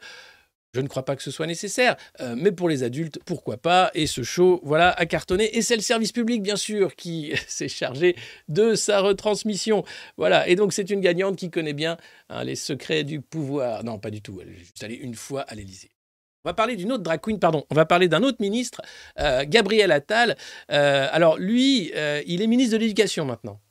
[0.74, 3.92] Je ne crois pas que ce soit nécessaire, euh, mais pour les adultes, pourquoi pas
[3.94, 5.56] Et ce show, voilà, a cartonné.
[5.56, 8.16] Et c'est le service public, bien sûr, qui s'est chargé
[8.48, 9.84] de sa retransmission.
[10.18, 11.98] Voilà, et donc c'est une gagnante qui connaît bien
[12.30, 13.84] hein, les secrets du pouvoir.
[13.84, 15.92] Non, pas du tout, elle est juste allée une fois à l'Élysée.
[16.46, 18.82] On va parler d'une autre drag queen, pardon, on va parler d'un autre ministre,
[19.20, 20.36] euh, Gabriel Attal.
[20.72, 21.94] Euh, alors lui,
[22.26, 23.62] il est ministre de l'Éducation maintenant.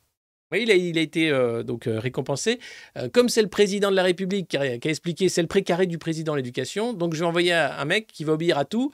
[0.52, 2.60] Oui, il a, été euh, donc euh, récompensé.
[2.98, 5.96] Euh, comme c'est le président de la République qui a, expliqué, c'est le précaré du
[5.96, 6.92] président de l'éducation.
[6.92, 8.92] Donc je vais envoyer un, mec qui va obéir à tout.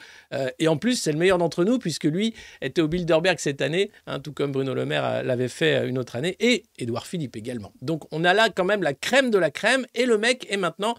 [0.58, 3.90] et en plus, c'est le meilleur d'entre nous puisque lui était au Bilderberg cette année,
[4.06, 7.72] hein, tout comme Bruno Le Maire l'avait fait une autre année, et Édouard Philippe également.
[7.82, 9.84] Donc on a là quand même la crème de la crème.
[9.94, 10.94] Et le mec est maintenant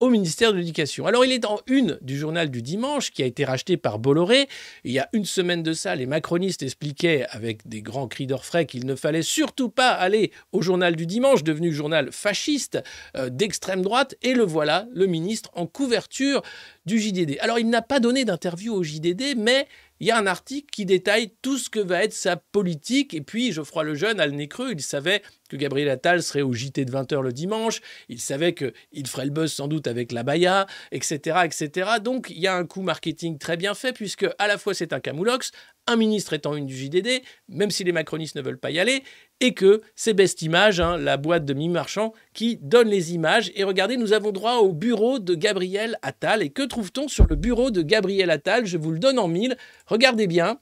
[0.00, 1.06] au ministère de l'Éducation.
[1.06, 4.48] Alors il est en une du journal du dimanche qui a été racheté par Bolloré.
[4.84, 8.66] Il y a une semaine de ça, les macronistes expliquaient avec des grands cris d'orfraie
[8.66, 12.78] qu'il ne fallait surtout pas aller au journal du dimanche, devenu journal fasciste
[13.16, 16.42] euh, d'extrême droite, et le voilà, le ministre en couverture
[16.86, 17.38] du JDD.
[17.40, 19.66] Alors il n'a pas donné d'interview au JDD, mais
[20.00, 23.14] il y a un article qui détaille tout ce que va être sa politique.
[23.14, 24.72] Et puis, Geoffroy Lejeune a le nez creux.
[24.72, 27.80] Il savait que Gabriel Attal serait au JT de 20h le dimanche.
[28.08, 31.90] Il savait qu'il ferait le buzz sans doute avec la Baya, etc., etc.
[32.02, 34.92] Donc, il y a un coup marketing très bien fait, puisque à la fois c'est
[34.92, 35.52] un camoulox,
[35.88, 39.02] un ministre étant une du JDD, même si les macronistes ne veulent pas y aller,
[39.40, 43.50] et que c'est Best Image, hein, la boîte de mi Marchand, qui donne les images.
[43.54, 46.42] Et regardez, nous avons droit au bureau de Gabriel Attal.
[46.42, 48.66] Et que trouve-t-on sur le bureau de Gabriel Attal?
[48.66, 49.56] Je vous le donne en mille.
[49.86, 50.60] Regardez bien.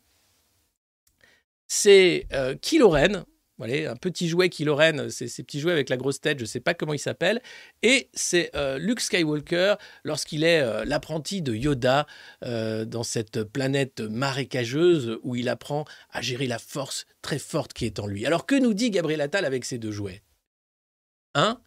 [1.68, 2.54] C'est euh,
[3.58, 6.44] voilà, un petit jouet qui Lorraine, c'est ces petits jouets avec la grosse tête, je
[6.44, 7.40] ne sais pas comment il s'appelle.
[7.82, 12.06] Et c'est euh, Luke Skywalker lorsqu'il est euh, l'apprenti de Yoda
[12.44, 17.86] euh, dans cette planète marécageuse où il apprend à gérer la force très forte qui
[17.86, 18.26] est en lui.
[18.26, 20.22] Alors que nous dit Gabriel Attal avec ces deux jouets?
[21.34, 21.60] Un,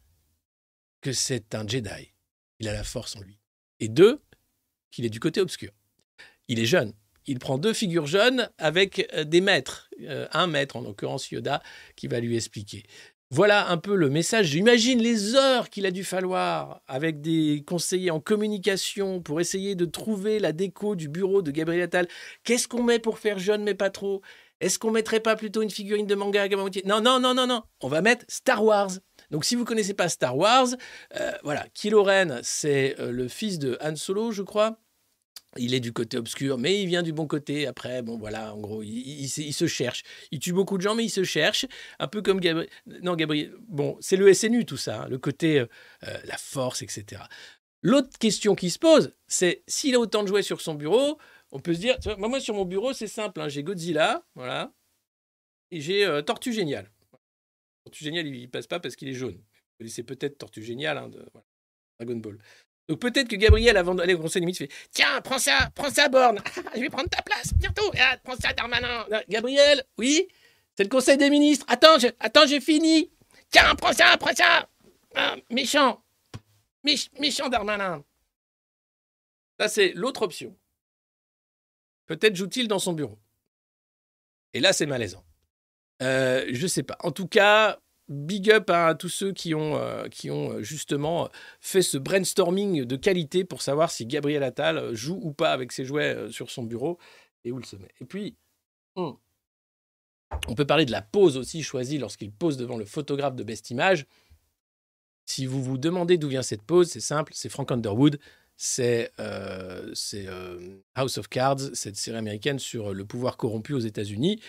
[1.02, 2.14] que c'est un Jedi.
[2.60, 3.40] Il a la force en lui.
[3.80, 4.22] Et deux,
[4.92, 5.72] qu'il est du côté obscur.
[6.48, 6.94] Il est jeune,
[7.30, 11.62] il prend deux figures jeunes avec euh, des maîtres, euh, un maître en l'occurrence Yoda,
[11.96, 12.84] qui va lui expliquer.
[13.30, 14.48] Voilà un peu le message.
[14.48, 19.86] J'imagine les heures qu'il a dû falloir avec des conseillers en communication pour essayer de
[19.86, 22.08] trouver la déco du bureau de Gabriel Attal.
[22.44, 24.24] Qu'est-ce qu'on met pour faire jeune mais pas trop?
[24.60, 27.62] Est-ce qu'on mettrait pas plutôt une figurine de manga à Non, non, non, non, non.
[27.82, 28.92] On va mettre Star Wars.
[29.30, 30.70] Donc si vous connaissez pas Star Wars,
[31.16, 34.80] euh, voilà, Kylo Ren, c'est le fils de Han Solo, je crois
[35.58, 37.66] il est du côté obscur, mais il vient du bon côté.
[37.66, 40.04] Après, bon, voilà, en gros, il, se cherche.
[40.32, 41.66] Il tue beaucoup de gens, mais il se cherche.
[41.98, 42.70] Un peu comme Gabriel.
[43.02, 43.54] Non, Gabriel.
[43.68, 45.04] Bon, c'est le SNU, tout ça.
[45.04, 45.66] Hein, le côté, euh,
[46.08, 47.24] euh, la force, etc.
[47.82, 51.18] L'autre question qui se pose, c'est s'il a autant de jouets sur son bureau,
[51.52, 51.98] on peut se dire.
[52.18, 53.42] moi, sur mon bureau, c'est simple.
[53.42, 54.72] Hein, j'ai Godzilla, voilà.
[55.72, 56.92] Et j'ai euh, Tortue Géniale.
[57.86, 59.38] Tortue Géniale, il, passe pas parce qu'il est jaune.
[59.38, 61.26] Vous connaissez peut-être Tortue Géniale, hein, de
[62.00, 62.38] Dragon Ball.
[62.90, 65.92] Donc peut-être que Gabriel, avant d'aller au conseil des ministres, fait Tiens, prends ça, prends
[65.92, 66.42] ça, Borne,
[66.76, 69.06] je vais prendre ta place bientôt, ah, prends ça, Darmanin.
[69.30, 70.28] Gabriel, oui
[70.76, 73.12] C'est le conseil des ministres, attends, attends, j'ai fini.
[73.52, 74.68] Tiens, prends ça, prends ça.
[75.16, 76.04] Ah, méchant,
[76.84, 78.04] méchant Darmanin.
[79.60, 80.58] Ça, c'est l'autre option.
[82.08, 83.20] Peut-être joue-t-il dans son bureau.
[84.54, 85.24] Et là, c'est malaisant.
[86.02, 86.98] Euh, je sais pas.
[87.02, 91.30] En tout cas, big up à tous ceux qui ont, euh, euh, justement
[91.62, 95.86] fait ce brainstorming de qualité pour savoir si Gabriel Attal joue ou pas avec ses
[95.86, 96.98] jouets euh, sur son bureau
[97.46, 97.90] et où il se met.
[98.02, 98.36] Et puis,
[98.96, 99.12] hmm,
[100.48, 103.70] on peut parler de la pose aussi choisie lorsqu'il pose devant le photographe de Best
[103.70, 104.06] Image.
[105.26, 108.20] Si vous vous demandez d'où vient cette pose, c'est simple, c'est Frank Underwood,
[108.56, 109.12] c'est
[110.96, 114.42] House of Cards, cette série américaine sur le pouvoir corrompu aux États-Unis.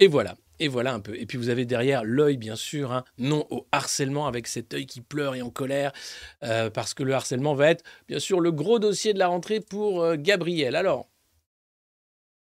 [0.00, 0.36] Et voilà.
[0.60, 1.16] Et voilà un peu.
[1.16, 4.86] Et puis vous avez derrière l'œil, bien sûr, hein, non au harcèlement avec cet œil
[4.86, 5.92] qui pleure et en colère,
[6.42, 9.60] euh, parce que le harcèlement va être, bien sûr, le gros dossier de la rentrée
[9.60, 10.74] pour euh, Gabriel.
[10.74, 11.08] Alors,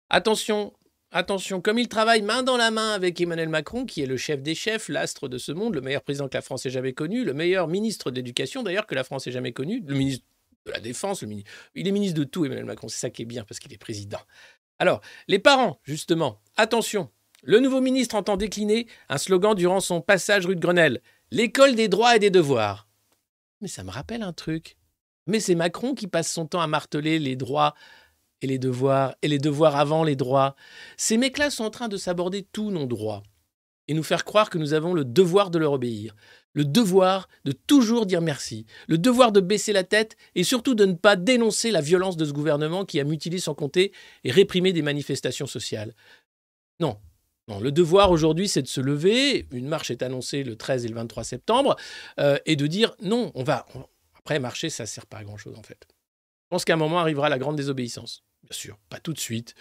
[0.10, 0.74] attention,
[1.12, 4.42] attention, comme il travaille main dans la main avec Emmanuel Macron, qui est le chef
[4.42, 7.26] des chefs, l'astre de ce monde, le meilleur président que la France ait jamais connu,
[7.26, 10.26] le meilleur ministre de l'éducation d'ailleurs que la France ait jamais connu, le ministre
[10.66, 13.24] de la Défense, le ministre, il est ministre de tout, Emmanuel Macron, c'est ça qui
[13.24, 14.20] est bien parce qu'il est président.
[14.80, 17.10] Alors, les parents, justement, attention,
[17.48, 21.88] le nouveau ministre entend décliner un slogan durant son passage rue de Grenelle L'école des
[21.88, 22.90] droits et des devoirs.
[23.62, 24.78] Mais ça me rappelle un truc.
[25.28, 27.74] Mais c'est Macron qui passe son temps à marteler les droits
[28.42, 30.58] et les devoirs, et les devoirs avant les droits.
[30.98, 33.24] Ces mecs-là sont en train de s'aborder tous nos droits
[33.88, 36.18] et nous faire croire que nous avons le devoir de leur obéir,
[36.52, 40.86] le devoir de toujours dire merci, le devoir de baisser la tête et surtout de
[40.86, 43.94] ne pas dénoncer la violence de ce gouvernement qui a mutilé sans compter
[44.26, 45.96] et réprimé des manifestations sociales.
[46.82, 46.98] Non,
[47.48, 49.48] le devoir aujourd'hui, c'est de se lever.
[49.52, 51.76] Une marche est annoncée le 13 et le 23 septembre,
[52.20, 53.66] euh, et de dire non, on va.
[54.18, 55.88] Après, marcher, ça ne sert pas à grand-chose, en fait.
[55.90, 58.24] Je pense qu'à un moment arrivera la grande désobéissance.
[58.44, 59.56] Bien sûr, pas tout de suite,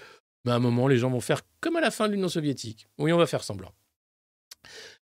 [0.45, 2.89] mais à un moment, les gens vont faire comme à la fin de l'Union soviétique.
[2.99, 3.73] Oui, on va faire semblant.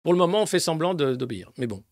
[0.03, 1.83] Pour le moment, on fait semblant d'obéir, mais bon.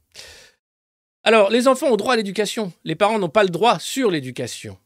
[1.24, 2.74] Alors, les enfants ont droit à l'éducation.
[2.84, 4.78] Les parents n'ont pas le droit sur l'éducation.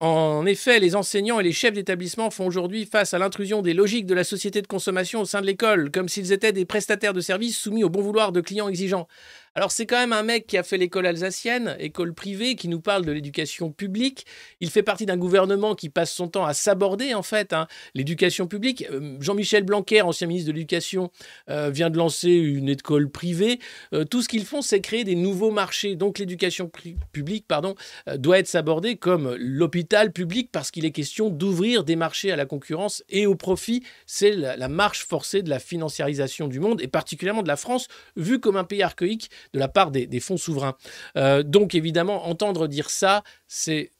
[0.00, 4.06] En effet, les enseignants et les chefs d'établissement font aujourd'hui face à l'intrusion des logiques
[4.06, 7.20] de la société de consommation au sein de l'école, comme s'ils étaient des prestataires de
[7.20, 9.06] services soumis au bon vouloir de clients exigeants.
[9.56, 12.80] Alors c'est quand même un mec qui a fait l'école alsacienne, école privée, qui nous
[12.80, 14.26] parle de l'éducation publique.
[14.60, 18.48] Il fait partie d'un gouvernement qui passe son temps à s'aborder en fait hein, l'éducation
[18.48, 18.84] publique.
[18.90, 21.12] Euh, Jean-Michel Blanquer, ancien ministre de l'Éducation,
[21.50, 23.60] euh, vient de lancer une école privée.
[23.92, 25.94] Euh, tout ce qu'ils font, c'est créer des nouveaux marchés.
[25.94, 26.68] Donc l'éducation
[27.12, 27.76] publique, pardon,
[28.16, 32.44] doit être s'aborder comme l'hôpital public parce qu'il est question d'ouvrir des marchés à la
[32.46, 33.84] concurrence et au profit.
[34.06, 37.86] C'est la, la marche forcée de la financiarisation du monde et particulièrement de la France,
[38.16, 40.76] vue comme un pays archaïque de la part des, fonds souverains.
[41.16, 43.90] Euh, donc évidemment, entendre dire ça, c'est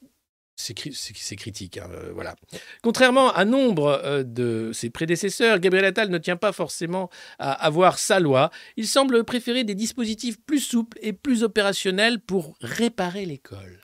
[1.36, 1.78] critique.
[1.78, 2.36] Hein, euh, voilà.
[2.82, 7.98] Contrairement à nombre euh, de ses prédécesseurs, Gabriel Attal ne tient pas forcément à avoir
[7.98, 8.50] sa loi.
[8.76, 13.80] Il semble préférer des dispositifs plus souples et plus opérationnels pour réparer l'école.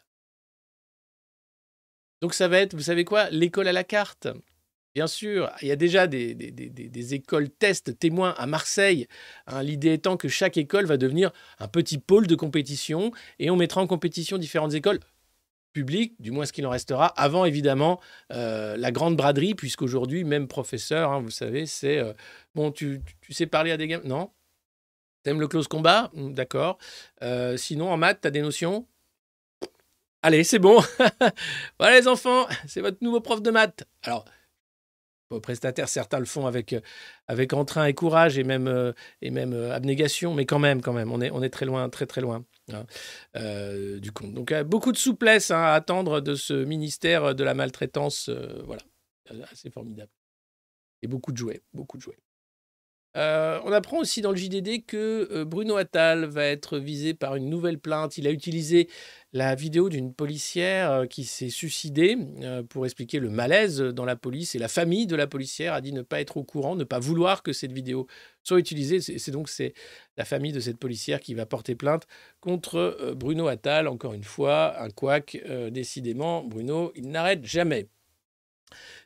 [2.23, 4.29] Donc ça va être, vous savez quoi, l'école à la carte.
[4.95, 9.07] Bien sûr, il y a déjà des, écoles tests témoins à Marseille.
[9.47, 9.63] Hein.
[9.63, 13.81] L'idée étant que chaque école va devenir un petit pôle de compétition et on mettra
[13.81, 14.99] en compétition différentes écoles
[15.73, 18.01] publiques, du moins ce qu'il en restera, avant évidemment
[18.33, 21.99] euh, la grande braderie, puisqu'aujourd'hui, même professeur, hein, vous savez, c'est...
[21.99, 22.13] Euh,
[22.57, 23.01] bon, tu,
[23.31, 24.03] sais parler à des gamins?
[24.05, 24.31] Non?
[25.23, 26.11] T'aimes le close combat?
[26.15, 26.79] Hmm, D'accord.
[27.23, 28.87] Euh, sinon, en maths, t'as des notions?
[30.23, 30.83] Allez, c'est bon.
[31.79, 33.85] voilà les enfants, c'est votre nouveau prof de maths.
[34.03, 34.25] Alors,
[35.39, 35.89] prestataires.
[35.89, 36.81] Certains le font avec, euh,
[37.29, 40.93] avec entrain et courage et même, euh, et même euh, abnégation, mais quand même, quand
[40.93, 42.85] même, on est, très loin, très très loin hein,
[43.99, 44.35] du compte.
[44.35, 48.31] Donc beaucoup de souplesse hein, à attendre de ce ministère de la maltraitance,
[48.65, 48.83] voilà,
[49.53, 50.11] assez formidable.
[51.03, 52.19] Et beaucoup de jouets, beaucoup de jouets.
[53.17, 57.35] Euh, on apprend aussi dans le JDD que euh, Bruno Attal va être visé par
[57.35, 58.19] une nouvelle plainte.
[58.19, 58.89] Il a utilisé
[59.33, 62.17] la vidéo d'une policière euh, qui s'est suicidée
[62.69, 65.93] pour expliquer le malaise dans la police et la famille de la policière a dit
[65.93, 68.07] ne pas être au courant, ne pas vouloir que cette vidéo
[68.45, 69.01] soit utilisée.
[69.01, 69.75] C'est donc c'est
[70.17, 72.07] la famille de cette policière qui va porter plainte
[72.41, 73.89] contre Bruno Attal.
[73.89, 75.37] Encore une fois, un couac.
[75.71, 77.89] décidément, Bruno, il n'arrête jamais.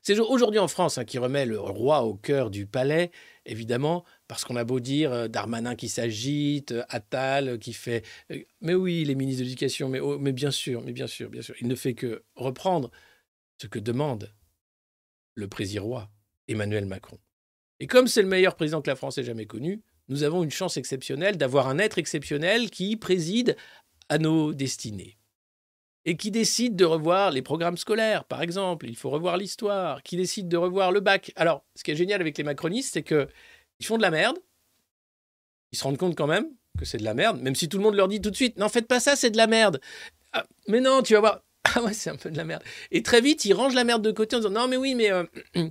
[0.02, 3.10] C'est aujourd'hui en France hein, qui remet le roi au cœur du palais,
[3.46, 8.04] évidemment, parce qu'on a beau dire euh, Darmanin qui s'agite, euh, Attal euh, qui fait.
[8.60, 11.42] mais oui, les ministres de l'Éducation, mais, oh, mais bien sûr, mais bien sûr, bien
[11.42, 11.54] sûr.
[11.60, 12.90] Il ne fait que reprendre
[13.60, 14.32] ce que demande
[15.34, 16.10] le président roi,
[16.48, 17.18] Emmanuel Macron.
[17.80, 20.50] Et comme c'est le meilleur président que la France ait jamais connu, nous avons une
[20.50, 23.56] chance exceptionnelle d'avoir un être exceptionnel qui préside
[24.08, 25.16] à nos destinées.
[26.06, 28.86] Et qui décide de revoir les programmes scolaires, par exemple.
[28.88, 31.32] Il faut revoir l'histoire, qui décide de revoir le bac.
[31.36, 33.28] Alors, ce qui est génial avec les macronistes, c'est que
[33.80, 34.38] ils font de la merde.
[35.72, 36.46] Ils se rendent compte quand même
[36.78, 38.58] que c'est de la merde, même si tout le monde leur dit tout de suite,
[38.58, 39.80] non, faites pas ça, c'est de la merde.
[40.32, 41.40] Ah, mais non, tu vas voir.
[41.76, 42.62] Ah ouais, c'est un peu de la merde.
[42.92, 45.10] Et très vite, ils rangent la merde de côté en disant, non, mais oui, mais...
[45.10, 45.24] Euh,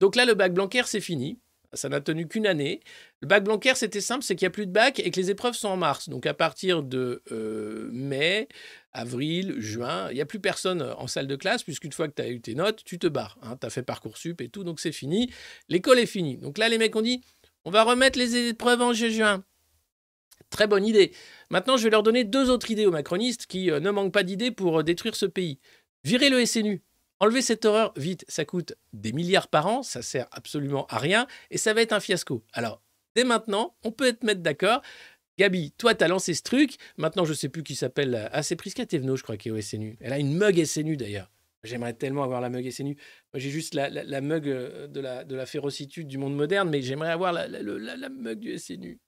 [0.00, 1.38] donc là, le bac Blanquer, c'est fini.
[1.74, 2.80] Ça n'a tenu qu'une année.
[3.20, 5.30] Le bac Blanquer, c'était simple, c'est qu'il n'y a plus de bac et que les
[5.30, 6.08] épreuves sont en mars.
[6.08, 8.48] Donc à partir de euh, mai,
[8.92, 12.22] avril, juin, il n'y a plus personne en salle de classe, puisqu'une fois que tu
[12.22, 13.38] as eu tes notes, tu te barres.
[13.42, 13.56] Hein.
[13.60, 15.30] tu as fait Parcoursup et tout, donc c'est fini.
[15.68, 16.36] L'école est finie.
[16.38, 17.22] Donc là, les mecs ont dit,
[17.64, 19.44] on va remettre les épreuves en juin.
[20.50, 21.12] Très bonne idée.
[21.50, 24.22] Maintenant, je vais leur donner deux autres idées aux macronistes qui euh, ne manquent pas
[24.22, 25.58] d'idées pour euh, détruire ce pays.
[26.04, 26.82] Virer le SNU.
[27.20, 31.26] Enlever cette horreur vite, ça coûte des milliards par an, ça sert absolument à rien
[31.50, 32.42] et ça va être un fiasco.
[32.52, 32.82] Alors,
[33.14, 34.82] dès maintenant, on peut être mettre d'accord.
[35.38, 36.76] Gabi, toi, tu as lancé ce truc.
[36.96, 38.28] Maintenant, je sais plus qui s'appelle.
[38.32, 39.96] Ah, c'est Prisca Thévenot, je crois, qui est au SNU.
[40.00, 41.30] Elle a une mug SNU d'ailleurs.
[41.64, 42.96] J'aimerais tellement avoir la mug SNU.
[43.32, 46.82] Moi, j'ai juste la, mug euh, de la, de la férocitude du monde moderne, mais
[46.82, 49.00] j'aimerais avoir la, la, mug du SNU.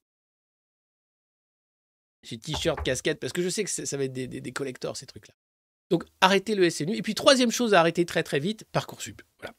[2.23, 4.97] J'ai t-shirt, casquette, parce que je sais que ça va être des, des, des collectors,
[4.97, 5.35] ces trucs-là.
[5.91, 6.97] Donc arrêtez le SNU.
[6.97, 9.23] Et puis troisième chose à arrêter très très vite, Parcoursup.
[9.39, 9.55] Voilà.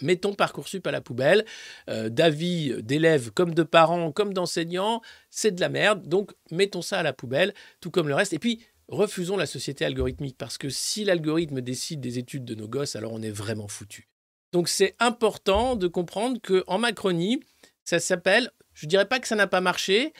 [0.00, 1.44] Mettons Parcoursup à la poubelle.
[1.88, 6.06] Euh, d'avis d'élèves comme de parents, comme d'enseignants, c'est de la merde.
[6.08, 8.32] Donc mettons ça à la poubelle, tout comme le reste.
[8.32, 12.68] Et puis refusons la société algorithmique, parce que si l'algorithme décide des études de nos
[12.68, 14.08] gosses, alors on est vraiment foutu.
[14.52, 17.40] Donc c'est important de comprendre qu'en Macronie,
[17.84, 20.12] ça s'appelle, je ne dirais pas que ça n'a pas marché,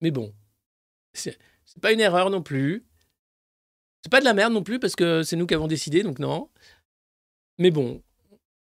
[0.00, 0.34] mais bon,
[1.12, 1.38] c'est
[1.80, 2.84] pas une erreur non plus.
[4.04, 6.18] C'est pas de la merde non plus parce que c'est nous qui avons décidé, donc
[6.18, 6.50] non.
[7.58, 8.02] Mais bon,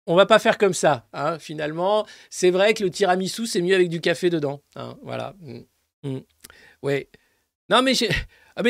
[0.07, 2.07] on va pas faire comme ça, hein, finalement.
[2.29, 4.63] C'est vrai que le tiramisu, c'est mieux avec du café dedans.
[4.77, 5.35] Hein, voilà.
[5.41, 5.61] Mm,
[6.03, 6.21] mm.
[6.83, 7.09] Ouais.
[7.71, 8.11] Non, mais j'ai
[8.57, 8.63] ah,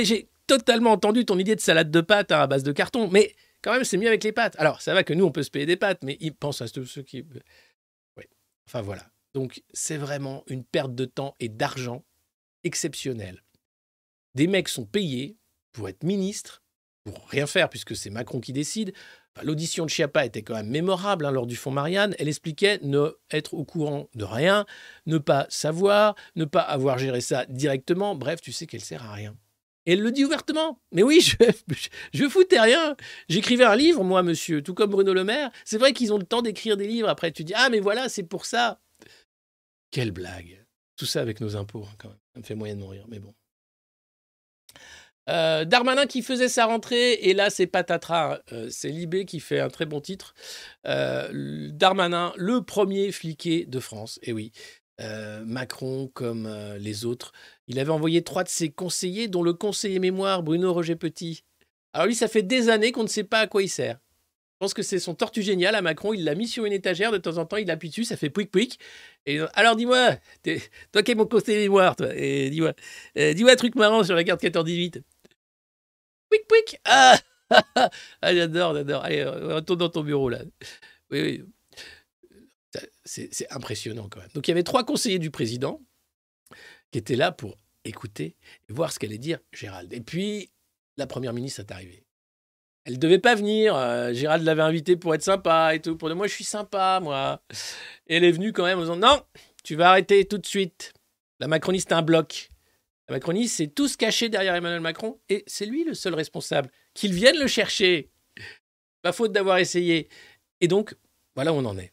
[0.47, 3.09] totalement entendu ton idée de salade de pâtes hein, à base de carton.
[3.09, 4.55] Mais quand même, c'est mieux avec les pâtes.
[4.57, 6.69] Alors, ça va que nous, on peut se payer des pâtes, mais ils pensent à
[6.69, 7.25] ceux qui.
[8.17, 8.29] Ouais.
[8.69, 9.03] Enfin, voilà.
[9.35, 12.05] Donc, c'est vraiment une perte de temps et d'argent
[12.63, 13.43] exceptionnelle.
[14.37, 15.37] Des mecs sont payés
[15.73, 16.63] pour être ministre,
[17.05, 18.93] pour rien faire puisque c'est Macron qui décide.
[19.43, 22.15] L'audition de Chiappa était quand même mémorable hein, lors du Fonds Marianne.
[22.19, 24.67] Elle expliquait ne être au courant de rien,
[25.07, 28.15] ne pas savoir, ne pas avoir géré ça directement.
[28.15, 29.35] Bref, tu sais qu'elle sert à rien.
[29.87, 30.81] Et elle le dit ouvertement.
[30.93, 31.37] Mais oui, je,
[32.13, 32.95] je, foutais rien.
[33.29, 35.51] J'écrivais un livre, moi, monsieur, tout comme Bruno Le Maire.
[35.65, 37.09] C'est vrai qu'ils ont le temps d'écrire des livres.
[37.09, 38.81] Après, tu dis, ah, mais voilà, c'est pour ça.
[39.91, 40.65] Quelle blague.
[40.97, 42.19] Tout ça avec nos impôts, hein, quand même.
[42.35, 43.35] Ça me fait moyen de mourir, mais bon.
[45.29, 49.61] Euh, Darmanin qui faisait sa rentrée, et là c'est patatras, euh, c'est Libé qui fait
[49.61, 50.35] un très bon titre.
[50.87, 54.53] Euh, Darmanin, le premier fliqué de France, et oui.
[55.45, 56.49] Macron, comme
[56.79, 57.33] les autres,
[57.67, 61.43] il avait envoyé trois de ses conseillers, dont le conseiller mémoire Bruno Roger Petit.
[61.93, 63.97] Alors lui, ça fait des années qu'on ne sait pas à quoi il sert.
[63.97, 66.13] Je pense que c'est son tortue génial à Macron.
[66.15, 68.31] Il l'a mis sur une étagère, de temps en temps, il appuie dessus, ça fait
[68.31, 68.79] pouic pouic.
[69.27, 70.19] Et alors dis-moi,
[70.93, 72.73] toi qui es mon conseiller mémoire, toi, dis-moi,
[73.17, 75.03] dis-moi un truc marrant sur la carte 14-18.
[76.33, 77.19] Pouic, pouic Ah,
[78.23, 79.05] ah j'adore, j'adore.
[79.05, 80.39] Allez, retourne dans ton bureau, là.
[81.11, 81.45] Oui, oui.
[83.05, 84.31] C'est impressionnant, quand même.
[84.35, 85.81] Donc, il y avait trois conseillers du président
[86.91, 88.37] qui étaient là pour écouter
[88.69, 89.93] et voir ce qu'allait dire Gérald.
[89.93, 90.51] Et puis,
[90.97, 92.05] la première ministre est arrivée.
[92.85, 93.77] Elle ne devait pas venir.
[93.77, 95.97] Euh, Gérald l'avait invitée pour être sympa et tout.
[95.97, 97.43] Pour dire, moi, je suis sympa, moi.
[98.07, 99.23] Et elle est venue quand même en disant, non,
[99.63, 100.95] tu vas arrêter tout de suite.
[101.41, 102.52] La macroniste est un bloc.
[103.13, 106.71] La Macronie, c'est tous caché derrière Emmanuel Macron et c'est lui le seul responsable.
[106.95, 108.11] Qu'il vienne le chercher.
[109.03, 110.09] Pas faute d'avoir essayé.
[110.63, 110.97] Et donc,
[111.35, 111.93] voilà où on en est.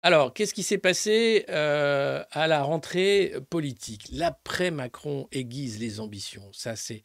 [0.00, 4.06] Alors, qu'est-ce qui s'est passé euh, à la rentrée politique?
[4.10, 6.50] L'après-Macron aiguise les ambitions.
[6.54, 7.02] Ça, c'est,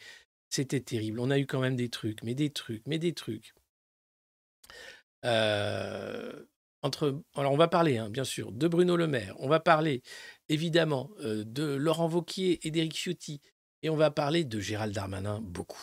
[0.48, 1.20] c'était terrible.
[1.20, 3.54] On a eu quand même des trucs, mais des trucs, mais des trucs.
[5.26, 6.46] Euh,
[6.84, 9.36] entre, alors, on va parler, hein, bien sûr, de Bruno Le Maire.
[9.40, 10.02] On va parler
[10.50, 13.40] évidemment euh, de Laurent Vauquier et d'Éric Ciotti.
[13.84, 15.82] Et on va parler de Gérald Darmanin beaucoup.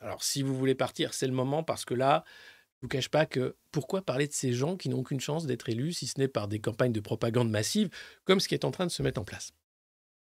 [0.00, 3.08] Alors si vous voulez partir, c'est le moment parce que là, je ne vous cache
[3.08, 6.18] pas que pourquoi parler de ces gens qui n'ont aucune chance d'être élus si ce
[6.18, 7.90] n'est par des campagnes de propagande massive
[8.24, 9.52] comme ce qui est en train de se mettre en place?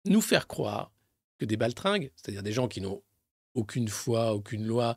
[0.06, 0.92] Nous faire croire
[1.38, 3.04] que des baltringues, c'est-à-dire des gens qui n'ont
[3.54, 4.96] aucune foi, aucune loi,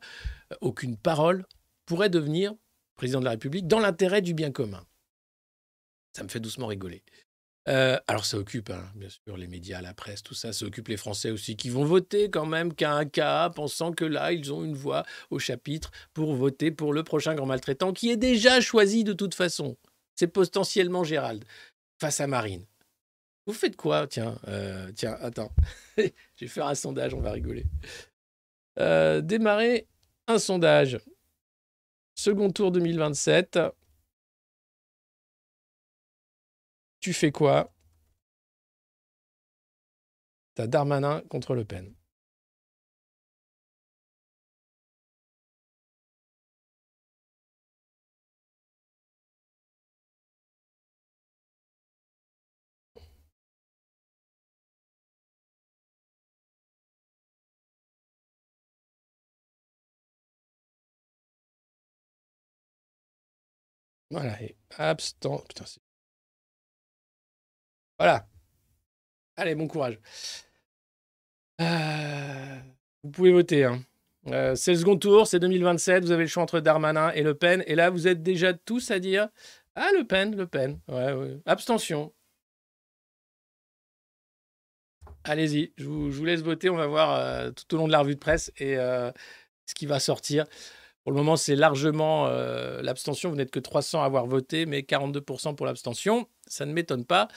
[0.51, 1.45] euh, aucune parole,
[1.85, 2.53] pourraient devenir
[2.95, 4.85] président de la République dans l'intérêt du bien commun.
[6.19, 7.01] Ça me fait doucement rigoler.
[7.69, 10.89] Euh, alors ça occupe, hein, bien sûr, les médias, la presse, tout ça, ça occupe
[10.89, 14.51] les Français aussi, qui vont voter quand même qu'à un cas, pensant que là, ils
[14.51, 18.59] ont une voix au chapitre pour voter pour le prochain grand maltraitant, qui est déjà
[18.59, 19.77] choisi de toute façon.
[20.17, 21.45] C'est potentiellement Gérald,
[22.01, 22.65] face à Marine.
[23.45, 24.07] Vous faites quoi?
[24.07, 25.53] Tiens, euh, tiens, attends.
[25.97, 26.11] Je
[26.41, 27.65] vais faire un sondage, on va rigoler.
[28.77, 29.87] Euh, démarrer
[30.27, 30.99] un sondage.
[32.13, 33.57] Second tour 2027.
[37.01, 37.71] Tu fais quoi?
[40.53, 41.95] T'as Darmanin contre Le Pen.
[64.11, 65.27] Voilà, et abstent.
[65.47, 65.79] Putain, c'est-
[67.99, 68.25] voilà.
[69.35, 69.99] Allez, bon courage.
[71.61, 72.59] Euh,
[73.03, 73.65] Vous pouvez voter.
[73.65, 73.81] Hein.
[74.27, 76.03] Euh, c'est le second tour, c'est 2027.
[76.05, 77.63] Vous avez le choix entre Darmanin et Le Pen.
[77.67, 79.27] Et là, vous êtes déjà tous à dire
[79.75, 80.79] Ah, Le Pen, Le Pen.
[81.45, 82.13] Abstention.
[85.25, 86.69] Allez-y, je vous, laisse voter.
[86.69, 89.85] On va voir euh, tout au long de la revue de presse et ce qui
[89.85, 90.45] va sortir.
[91.03, 92.27] Pour le moment, c'est largement
[92.81, 93.29] l'abstention.
[93.29, 96.27] Vous n'êtes que 300 à avoir voté, mais 42% pour l'abstention.
[96.47, 97.27] Ça ne m'étonne pas.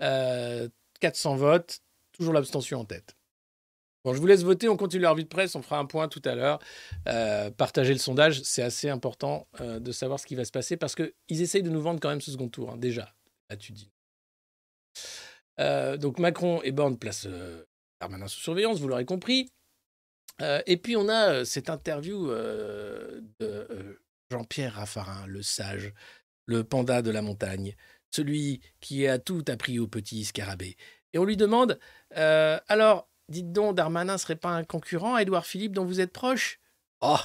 [0.00, 0.68] Euh,
[1.00, 1.80] 400 votes,
[2.12, 3.14] toujours l'abstention en tête.
[4.04, 4.68] Bon, je vous laisse voter.
[4.68, 5.54] On continue la revue de presse.
[5.54, 6.58] On fera un point tout à l'heure.
[7.08, 8.42] Euh, partagez le sondage.
[8.42, 11.70] C'est assez important euh, de savoir ce qui va se passer parce qu'ils essayent de
[11.70, 12.70] nous vendre quand même ce second tour.
[12.70, 13.14] hein, déjà,
[13.50, 13.90] là, tu dis.
[15.60, 17.64] Euh, donc Macron et Borne placent euh,
[18.00, 19.50] Darmanin sous surveillance, vous l'aurez compris.
[20.40, 25.92] Euh, et puis on a euh, cette interview euh, de euh, Jean-Pierre Raffarin, le sage,
[26.46, 27.74] le panda de la montagne,
[28.10, 30.76] celui qui a tout appris au petit scarabée.
[31.12, 31.78] Et on lui demande
[32.16, 36.12] euh, Alors, dites donc, Darmanin serait pas un concurrent à Édouard Philippe dont vous êtes
[36.12, 36.60] proche?
[37.00, 37.16] Oh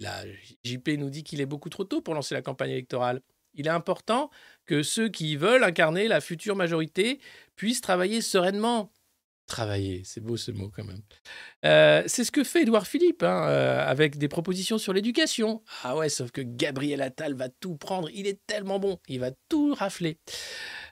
[0.00, 0.24] Là,
[0.64, 3.20] JP nous dit qu'il est beaucoup trop tôt pour lancer la campagne électorale.
[3.54, 4.30] Il est important
[4.64, 7.20] que ceux qui veulent incarner la future majorité
[7.56, 8.92] puissent travailler sereinement.
[9.48, 11.00] Travailler, c'est beau ce mot quand même.
[11.64, 15.62] Euh, c'est ce que fait Édouard Philippe, hein, euh, avec des propositions sur l'éducation.
[15.82, 19.30] Ah ouais, sauf que Gabriel Attal va tout prendre, il est tellement bon, il va
[19.48, 20.18] tout rafler.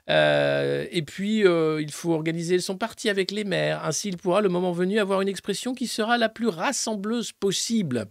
[0.09, 3.85] Euh, et puis, il faut organiser son parti avec les maires.
[3.85, 8.07] Ainsi, il pourra, le moment venu, avoir une expression qui sera la plus rassembleuse possible.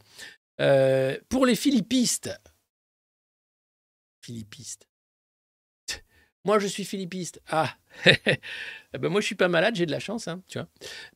[1.28, 2.30] Pour les philippistes.
[4.22, 4.86] Philippistes.
[6.46, 7.42] Moi, je suis philippiste.
[7.50, 7.76] Ah,
[8.94, 10.68] Eh ben, moi, je suis pas malade, j'ai de la chance, hein, tu vois.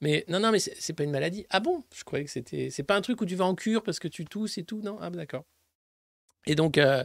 [0.02, 1.46] Mais non, non, mais c'est pas une maladie.
[1.50, 1.84] Ah bon?
[1.94, 2.68] Je croyais que c'était.
[2.70, 4.82] C'est pas un truc où tu vas en cure parce que tu tousses et tout,
[4.82, 4.98] non?
[5.00, 5.44] Ah, d'accord.
[6.46, 7.04] Et donc, euh,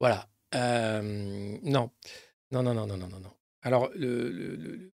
[0.00, 0.28] voilà.
[0.54, 1.90] Euh, non.
[2.52, 3.32] Non, non, non, non, non, non, non.
[3.62, 4.92] Alors, le-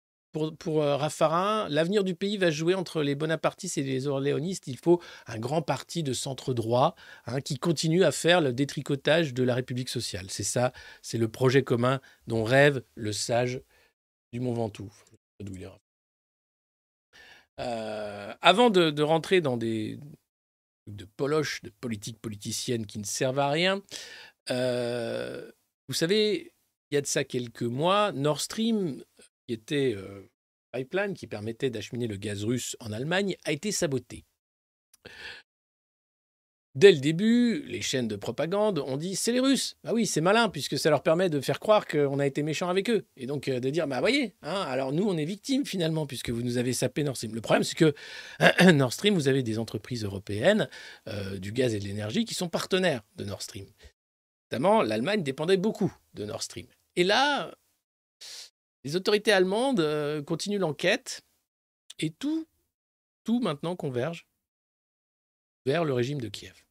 [0.59, 4.67] pour, euh, Raffarin, l'avenir du pays va jouer entre les bonapartistes et les orléanistes.
[4.67, 6.95] Il faut un grand parti de centre droit
[7.27, 10.27] hein, qui continue à faire le détricotage de la République sociale.
[10.29, 10.73] C'est ça,
[11.03, 13.61] c'est le projet commun dont rêve le sage
[14.33, 14.93] du Mont Ventoux.
[17.59, 19.99] Euh, avant de, rentrer dans des
[20.87, 23.83] de poloche, de politique politicienne qui ne servent à rien,
[24.51, 25.51] euh,
[25.89, 26.53] vous savez,
[26.91, 29.03] il y a de ça quelques mois, Nord Stream,
[29.47, 29.97] qui était
[30.73, 34.25] pipeline qui permettait d'acheminer le gaz russe en Allemagne, a été saboté.
[36.75, 39.79] Dès le début, les chaînes de propagande ont dit c'est les Russes.
[39.85, 42.69] Ah oui, c'est malin puisque ça leur permet de faire croire qu'on a été méchant
[42.69, 46.07] avec eux et donc de dire bah voyez, hein, alors nous on est victimes finalement
[46.07, 47.35] puisque vous nous avez sapé Nord Stream.
[47.35, 47.95] Le problème c'est que
[48.73, 50.69] Nord Stream, vous avez des entreprises européennes
[51.39, 53.65] du gaz et de l'énergie qui sont partenaires de Nord Stream.
[54.51, 56.67] Notamment, l'Allemagne dépendait beaucoup de Nord Stream.
[56.95, 57.55] Et là,
[58.87, 61.27] les autorités allemandes euh, continuent l'enquête
[61.99, 62.47] et tout,
[63.25, 64.29] tout maintenant converge
[65.65, 66.65] vers le régime de Kiev.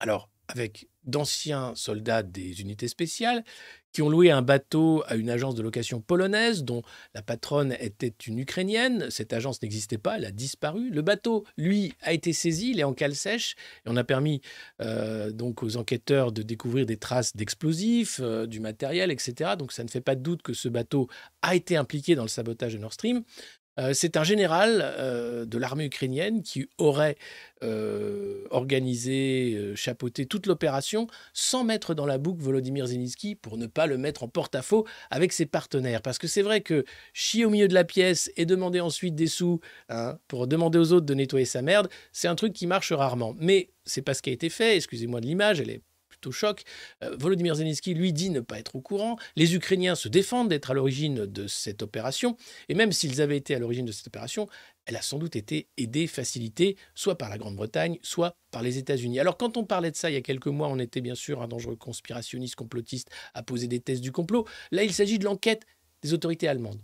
[0.00, 3.44] Alors, avec d'anciens soldats des unités spéciales
[3.92, 6.82] qui ont loué un bateau à une agence de location polonaise dont
[7.14, 9.10] la patronne était une Ukrainienne.
[9.10, 10.90] Cette agence n'existait pas, elle a disparu.
[10.90, 14.42] Le bateau, lui, a été saisi, il est en cale sèche et on a permis
[14.82, 19.52] euh, donc aux enquêteurs de découvrir des traces d'explosifs, euh, du matériel, etc.
[19.58, 21.08] Donc ça ne fait pas de doute que ce bateau
[21.40, 23.22] a été impliqué dans le sabotage de Nord Stream.
[23.78, 27.16] Euh, c'est un général euh, de l'armée ukrainienne qui aurait
[27.62, 33.86] euh, organisé, chapeauté toute l'opération sans mettre dans la boucle Volodymyr Zelensky pour ne pas
[33.86, 36.02] le mettre en porte-à-faux avec ses partenaires.
[36.02, 39.26] Parce que c'est vrai que chier au milieu de la pièce et demander ensuite des
[39.26, 42.92] sous hein, pour demander aux autres de nettoyer sa merde, c'est un truc qui marche
[42.92, 43.34] rarement.
[43.38, 45.82] Mais c'est pas ce qui a été fait, excusez-moi de l'image, elle est
[46.18, 46.64] plutôt choc.
[47.02, 49.16] Euh, Volodymyr Zelensky, lui, dit ne pas être au courant.
[49.36, 52.36] Les Ukrainiens se défendent d'être à l'origine de cette opération.
[52.68, 54.48] Et même s'ils avaient été à l'origine de cette opération,
[54.86, 59.20] elle a sans doute été aidée, facilitée, soit par la Grande-Bretagne, soit par les États-Unis.
[59.20, 61.42] Alors quand on parlait de ça il y a quelques mois, on était bien sûr
[61.42, 64.46] un dangereux conspirationniste, complotiste, à poser des thèses du complot.
[64.72, 65.66] Là, il s'agit de l'enquête
[66.02, 66.80] des autorités allemandes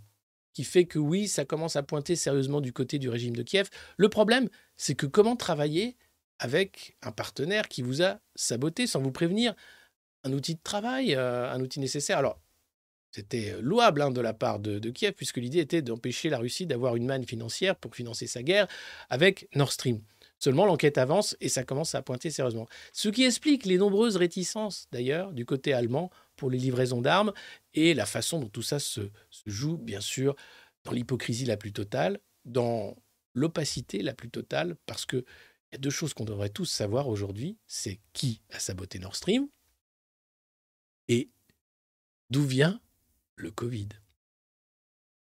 [0.53, 3.69] qui fait que oui, ça commence à pointer sérieusement du côté du régime de Kiev.
[3.97, 5.97] Le problème, c'est que comment travailler
[6.39, 9.55] avec un partenaire qui vous a saboté sans vous prévenir
[10.23, 12.17] un outil de travail, euh, un outil nécessaire.
[12.17, 12.39] Alors,
[13.15, 16.97] c'était louable hein, de la part de, Kiev, puisque l'idée était d'empêcher la Russie d'avoir
[16.97, 18.67] une manne financière pour financer sa guerre
[19.09, 20.01] avec Nord Stream.
[20.37, 22.67] Seulement, l'enquête avance et ça commence à pointer sérieusement.
[22.91, 27.31] Ce qui explique les nombreuses réticences, d'ailleurs, du côté allemand pour les livraisons d'armes
[27.73, 29.09] et la façon dont tout ça se,
[29.45, 30.35] joue, bien sûr,
[30.83, 32.97] dans l'hypocrisie la plus totale, dans
[33.33, 35.23] l'opacité la plus totale, parce qu'il
[35.77, 39.47] deux choses qu'on devrait tous savoir aujourd'hui, c'est qui a saboté Nord Stream
[41.07, 41.29] et
[42.29, 42.79] d'où vient
[43.35, 43.89] le Covid.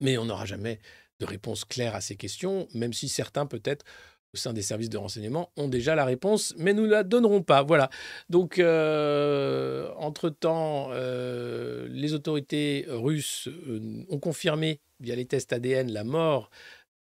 [0.02, 0.80] Mais on n'aura jamais
[1.20, 3.86] de réponse claire à ces questions, même si certains peut-être
[4.34, 7.42] au sein des services de renseignement ont déjà la réponse, mais nous ne la donnerons
[7.42, 7.64] pas.
[7.64, 7.90] Voilà.
[8.30, 16.04] Donc, euh, entre-temps, euh, les autorités russes euh, ont confirmé via les tests ADN la
[16.04, 16.50] mort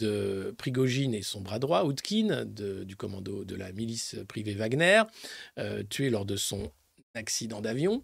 [0.01, 5.03] de Prigogine et son bras droit, Outkin, du commando de la milice privée Wagner,
[5.88, 6.70] tué lors de son
[7.14, 8.03] accident d'avion.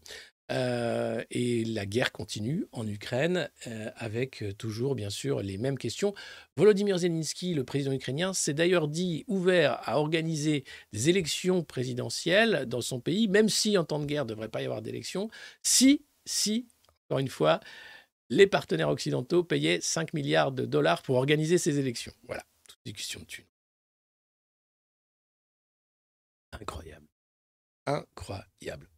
[0.51, 5.76] Euh, et la guerre continue en Ukraine euh, avec euh, toujours, bien sûr, les mêmes
[5.76, 6.14] questions.
[6.57, 12.80] Volodymyr Zelensky, le président ukrainien, s'est d'ailleurs dit ouvert à organiser des élections présidentielles dans
[12.80, 15.28] son pays, même si en temps de guerre, il ne devrait pas y avoir d'élections,
[15.62, 16.66] si, si,
[17.07, 17.61] encore une fois,
[18.31, 22.12] les partenaires occidentaux payaient 5 milliards de dollars pour organiser ces élections.
[22.26, 23.45] Voilà, toutes des questions de thunes.
[26.53, 27.07] Incroyable.
[27.87, 28.89] Incroyable.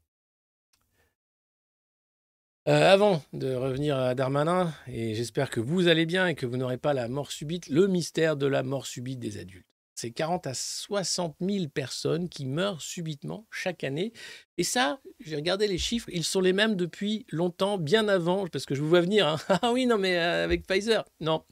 [2.68, 6.56] Euh, avant de revenir à Darmanin, et j'espère que vous allez bien et que vous
[6.56, 9.69] n'aurez pas la mort subite, le mystère de la mort subite des adultes.
[10.00, 14.14] C'est 40 à 60 000 personnes qui meurent subitement chaque année.
[14.56, 18.64] Et ça, j'ai regardé les chiffres, ils sont les mêmes depuis longtemps, bien avant, parce
[18.64, 19.28] que je vous vois venir.
[19.28, 19.36] Hein.
[19.62, 21.44] Ah oui, non, mais euh, avec Pfizer, non.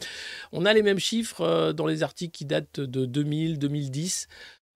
[0.53, 4.29] On a les mêmes chiffres euh, dans les articles qui datent de 2000, 2010.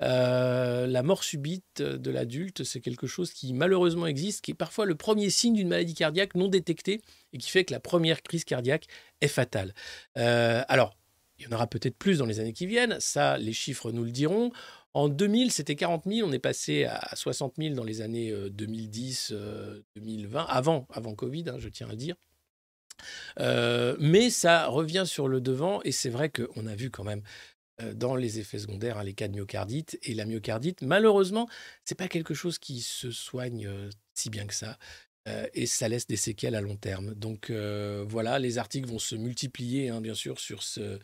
[0.02, 4.84] Euh, la mort subite de l'adulte, c'est quelque chose qui malheureusement existe, qui est parfois
[4.84, 7.00] le premier signe d'une maladie cardiaque non détectée
[7.32, 8.86] et qui fait que la première crise cardiaque
[9.22, 9.72] est fatale.
[10.14, 10.94] Alors,
[11.42, 14.04] il y en aura peut-être plus dans les années qui viennent, ça, les chiffres nous
[14.04, 14.50] le diront.
[14.94, 19.30] En 2000, c'était 40 000, on est passé à 60 000 dans les années 2010,
[19.32, 22.16] euh, 2020, avant, avant Covid, hein, je tiens à le dire.
[23.98, 27.22] mais ça revient sur le devant et c'est vrai qu'on a vu quand même
[27.82, 29.98] euh, dans les effets secondaires, hein, les cas de myocardite.
[30.02, 31.48] Et la myocardite, malheureusement,
[31.84, 34.78] c'est pas quelque chose qui se soigne euh, si bien que ça.
[35.28, 37.14] Euh, et ça laisse des séquelles à long terme.
[37.14, 40.98] Donc voilà, les articles vont se multiplier, hein, bien sûr, sur ce,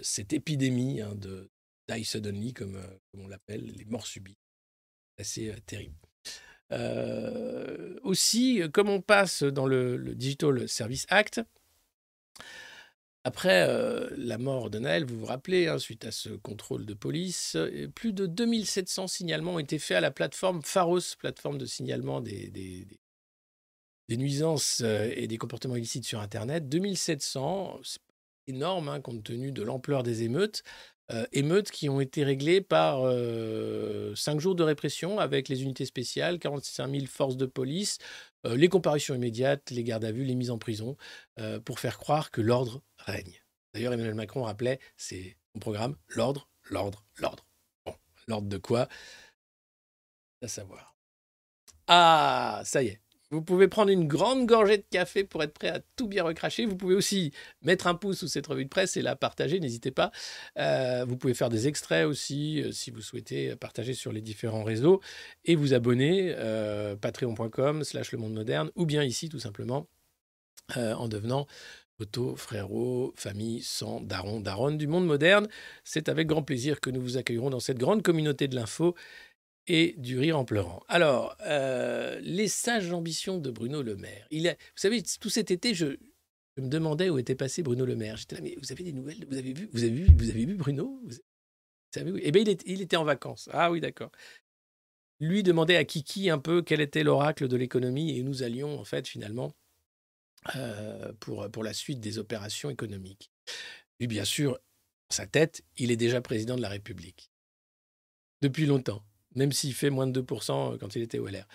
[0.00, 1.50] cette épidémie hein, de
[1.88, 2.80] die suddenly, comme,
[3.18, 4.38] on l'appelle, les morts subites.
[5.18, 5.94] Assez terrible.
[8.02, 11.42] aussi, comme on passe dans le Digital Service Act,
[13.24, 16.94] après euh, la mort de Naël, vous vous rappelez, hein, suite à ce contrôle de
[16.94, 21.66] police, euh, plus de 2700 signalements ont été faits à la plateforme Pharos, plateforme de
[21.66, 22.88] signalement des, des,
[24.16, 26.68] nuisances euh, et des comportements illicites sur Internet.
[26.68, 28.00] 2700, c'est
[28.46, 30.62] énorme hein, compte tenu de l'ampleur des émeutes.
[31.32, 33.02] émeutes qui ont été réglées par
[34.16, 37.98] cinq jours de répression avec les unités spéciales, 45 000 forces de police,
[38.44, 40.96] les comparutions immédiates, les gardes à vue, les mises en prison,
[41.66, 43.42] pour faire croire que l'ordre règne.
[43.74, 47.46] D'ailleurs, Emmanuel Macron rappelait, c'est son programme, l'ordre, l'ordre, l'ordre.
[47.84, 47.94] Bon,
[48.26, 48.88] l'ordre de quoi?
[50.40, 50.96] À savoir.
[51.88, 53.01] Ah, ça y est.
[53.32, 56.66] Vous pouvez prendre une grande gorgée de café pour être prêt à tout bien recracher.
[56.66, 59.90] Vous pouvez aussi mettre un pouce sous cette revue de presse et la partager, n'hésitez
[59.90, 60.12] pas.
[60.58, 64.64] Euh, vous pouvez faire des extraits aussi euh, si vous souhaitez partager sur les différents
[64.64, 65.00] réseaux
[65.46, 69.88] et vous abonner euh, patreon.com slash le monde moderne ou bien ici tout simplement
[70.76, 71.46] en devenant
[72.02, 75.48] Otto, frérot, famille, sang, daron, daronne du monde moderne.
[75.84, 78.94] C'est avec grand plaisir que nous vous accueillerons dans cette grande communauté de l'info
[79.66, 80.82] et du rire en pleurant.
[80.88, 84.26] Alors, euh, les sages ambitions de Bruno Le Maire.
[84.30, 85.96] Vous savez, tout cet été, je,
[86.56, 88.16] me demandais où était passé Bruno Le Maire.
[88.16, 89.24] J'étais là, mais vous avez des nouvelles?
[89.28, 91.00] Vous avez vu Vous avez vu, vous avez vu Bruno?
[91.04, 91.16] Vous
[91.92, 93.48] savez, Eh bien, il, était en vacances.
[93.52, 94.10] Ah oui, d'accord.
[95.20, 98.84] Lui demandait à Kiki un peu quel était l'oracle de l'économie et nous allions, en
[98.84, 99.52] fait, finalement,
[100.56, 103.30] euh, pour, pour la suite des opérations économiques.
[104.00, 104.58] Lui, bien sûr,
[105.10, 107.30] sa tête, il est déjà président de la République.
[108.40, 109.04] Depuis longtemps,
[109.34, 111.46] même s'il fait moins de 2% quand il était au LR.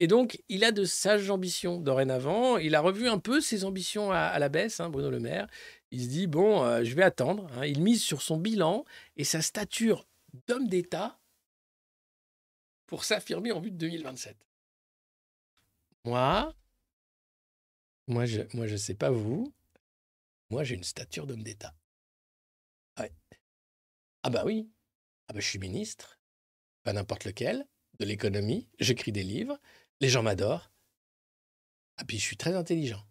[0.00, 2.58] Et donc, il a de sages ambitions dorénavant.
[2.58, 5.46] Il a revu un peu ses ambitions à, la baisse, hein, Bruno Le Maire.
[5.92, 7.48] Il se dit, bon, euh, je vais attendre.
[7.56, 7.66] Hein.
[7.66, 8.84] Il mise sur son bilan
[9.16, 10.06] et sa stature
[10.48, 11.20] d'homme d'État
[12.86, 14.36] pour s'affirmer en vue de 2027.
[16.04, 16.52] Moi,
[18.08, 19.54] moi, je moi, je sais pas vous.
[20.50, 21.74] Moi, j'ai une stature d'homme d'État.
[24.24, 24.70] Ah bah oui.
[25.28, 26.18] Ah bah je suis ministre.
[26.82, 27.66] Pas n'importe lequel,
[27.98, 29.58] de l'économie, j'écris des livres,
[30.00, 30.70] les gens m'adorent.
[31.96, 33.04] Ah, puis je suis très intelligent.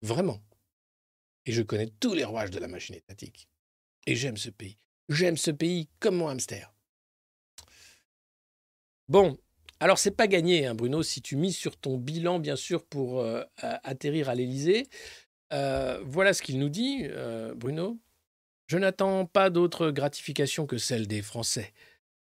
[0.00, 0.40] Vraiment.
[1.46, 3.48] Et je connais tous les rouages de la machine étatique.
[4.06, 4.78] Et j'aime ce pays.
[5.08, 6.72] J'aime ce pays comme mon hamster.
[9.08, 9.36] Bon,
[9.80, 13.20] alors c'est pas gagné, hein, Bruno, si tu mises sur ton bilan, bien sûr, pour
[13.20, 14.88] euh, atterrir à l'Élysée.
[15.52, 18.00] Euh, voilà ce qu'il nous dit, euh, Bruno.
[18.68, 21.74] Je n'attends pas d'autre gratification que celle des Français.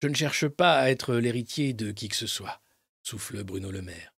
[0.02, 2.60] Je ne cherche pas à être l'héritier de qui que ce soit,
[3.02, 4.14] souffle Bruno Le Maire.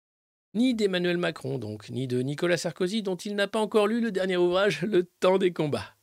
[0.54, 4.10] Ni d'Emmanuel Macron, donc, ni de Nicolas Sarkozy, dont il n'a pas encore lu le
[4.10, 5.94] dernier ouvrage, Le temps des combats.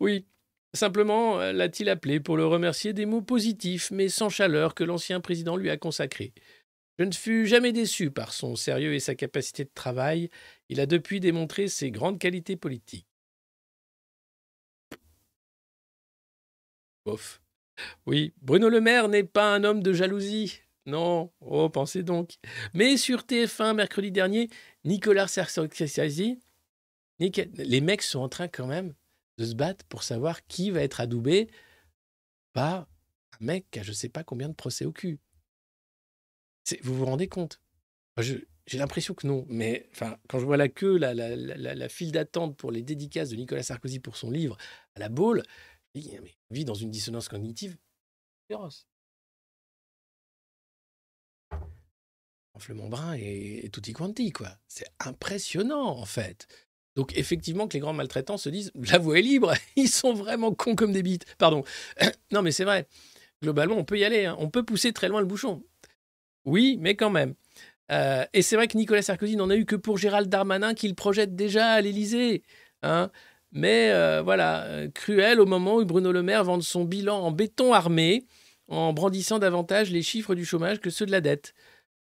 [0.00, 0.26] Oui,
[0.74, 5.20] simplement euh, l'a-t-il appelé pour le remercier des mots positifs, mais sans chaleur, que l'ancien
[5.20, 6.34] président lui a consacrés.
[6.98, 10.30] Je ne fus jamais déçu par son sérieux et sa capacité de travail.
[10.68, 13.06] Il a depuis démontré ses grandes qualités politiques.
[17.04, 17.40] Bof.
[18.06, 20.60] Oui, Bruno Le Maire n'est pas un homme de jalousie.
[20.86, 22.36] Non, oh, pensez donc.
[22.72, 24.48] Mais sur TF1, mercredi dernier,
[24.84, 26.40] Nicolas Sarkozy,
[27.18, 28.94] les mecs sont en train quand même
[29.36, 31.48] de se battre pour savoir qui va être adoubé
[32.52, 32.88] par
[33.40, 35.18] un mec qui a je ne sais pas combien de procès au cul.
[36.82, 37.60] Vous vous rendez compte?
[38.18, 42.56] J'ai l'impression que non, mais enfin, quand je vois la queue, la, la, file d'attente
[42.56, 44.56] pour les dédicaces de Nicolas Sarkozy pour son livre
[44.94, 45.42] à la mais
[45.94, 47.76] vit dans une dissonance cognitive
[48.48, 48.86] féroce.
[52.54, 54.58] Enflement brun et, et tutti quanti, quoi.
[54.66, 56.48] C'est impressionnant, en fait.
[56.96, 60.52] Donc, effectivement, que les grands maltraitants se disent la voie est libre, ils sont vraiment
[60.52, 61.26] cons comme des bites.
[61.36, 61.62] Pardon.
[62.32, 62.88] non, mais c'est vrai.
[63.40, 64.24] Globalement, on peut y aller.
[64.24, 64.36] Hein.
[64.40, 65.62] On peut pousser très loin le bouchon.
[66.44, 67.34] Oui, mais quand même.
[67.92, 70.94] Euh, et c'est vrai que Nicolas Sarkozy n'en a eu que pour Gérald Darmanin qu'il
[70.94, 72.42] projette déjà à l'Élysée.
[72.82, 73.10] Hein.
[73.52, 77.30] Mais euh, voilà, euh, cruel au moment où Bruno Le Maire vend son bilan en
[77.30, 78.26] béton armé,
[78.68, 81.54] en brandissant davantage les chiffres du chômage que ceux de la dette.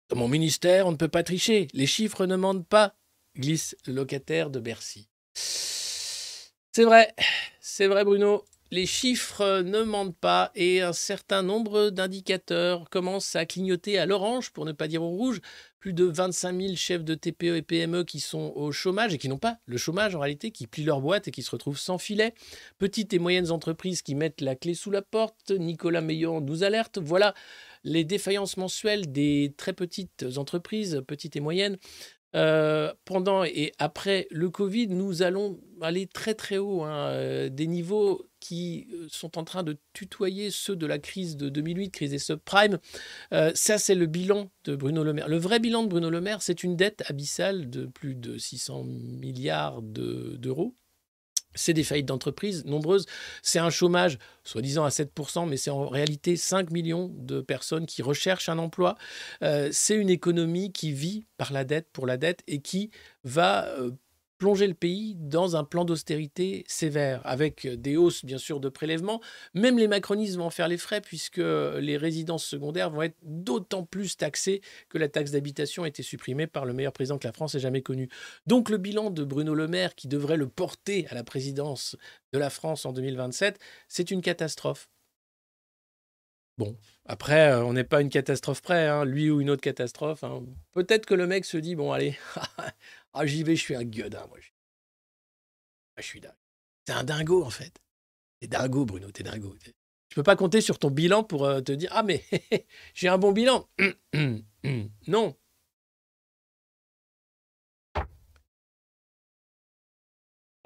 [0.10, 1.68] Dans mon ministère, on ne peut pas tricher.
[1.74, 2.96] Les chiffres ne mentent pas,
[3.38, 5.08] glisse locataire de Bercy.
[5.34, 7.14] C'est vrai,
[7.62, 13.46] c'est vrai Bruno les chiffres ne mentent pas et un certain nombre d'indicateurs commencent à
[13.46, 15.42] clignoter à l'orange, pour ne pas dire au rouge.
[15.80, 19.30] Plus de 25 000 chefs de TPE et PME qui sont au chômage et qui
[19.30, 21.98] n'ont pas le chômage en réalité, qui plient leur boîte et qui se retrouvent sans
[21.98, 22.34] filet.
[22.80, 25.52] Petites et moyennes entreprises qui mettent la clé sous la porte.
[25.52, 26.98] Nicolas Meillon nous alerte.
[26.98, 27.34] Voilà
[27.86, 31.78] les défaillances mensuelles des très petites entreprises, petites et moyennes.
[32.36, 37.66] Euh, pendant et après le Covid, nous allons aller très très haut, hein, euh, des
[37.66, 42.12] niveaux qui euh, sont en train de tutoyer ceux de la crise de 2008, crise
[42.12, 42.78] des subprimes.
[43.32, 45.28] ça, c'est le bilan de Bruno Le Maire.
[45.28, 48.84] Le vrai bilan de Bruno Le Maire, c'est une dette abyssale de plus de 600
[48.84, 50.76] milliards d'euros
[51.56, 53.06] c'est des faillites d'entreprises nombreuses.
[53.42, 58.02] C'est un chômage, soi-disant à 7%, mais c'est en réalité 5 millions de personnes qui
[58.02, 58.96] recherchent un emploi.
[59.44, 62.92] Euh, c'est une économie qui vit par la dette, pour la dette, et qui
[63.24, 63.92] va euh,
[64.40, 69.22] plonger le pays dans un plan d'austérité sévère, avec des hausses bien sûr de prélèvements.
[69.54, 73.84] Même les macronistes vont en faire les frais, puisque les résidences secondaires vont être d'autant
[73.84, 77.34] plus taxées que la taxe d'habitation a été supprimée par le meilleur président que la
[77.34, 78.10] France ait jamais connu.
[78.48, 81.98] Donc le bilan de Bruno Le Maire, qui devrait le porter à la présidence
[82.34, 84.90] de la France en 2027, c'est une catastrophe.
[86.60, 86.76] Bon,
[87.06, 90.26] après, euh, on n'est pas une catastrophe près, hein, lui ou une autre catastrophe.
[90.26, 90.44] Hein.
[90.74, 92.18] Peut-être que le mec se dit, bon, allez,
[93.14, 94.38] Ah, j'y vais, je suis un gueudin, moi.
[95.96, 96.34] Ah, je suis dingue.
[96.86, 97.74] T'es un dingo, en fait.
[98.40, 99.56] T'es dingo, Bruno, t'es dingo.
[100.10, 102.24] Je peux pas compter sur ton bilan pour euh, te dire Ah, mais
[102.94, 103.68] j'ai un bon bilan.
[105.08, 105.36] non.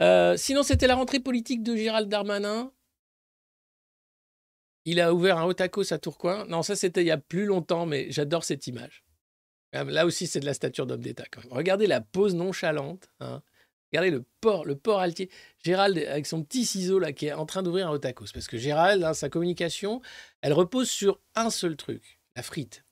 [0.01, 2.71] Euh, sinon, c'était la rentrée politique de Gérald Darmanin.
[4.85, 6.45] Il a ouvert un Otakos à Tourcoing.
[6.47, 9.03] Non, ça, c'était il y a plus longtemps, mais j'adore cette image.
[9.73, 11.25] Ah, là aussi, c'est de la stature d'homme d'État.
[11.49, 13.09] Regardez la pose nonchalante.
[13.19, 13.41] Hein.
[13.91, 15.29] Regardez le port, le port altier.
[15.63, 18.31] Gérald, avec son petit ciseau là, qui est en train d'ouvrir un Otakos.
[18.33, 20.01] Parce que Gérald, hein, sa communication,
[20.41, 22.85] elle repose sur un seul truc la frite.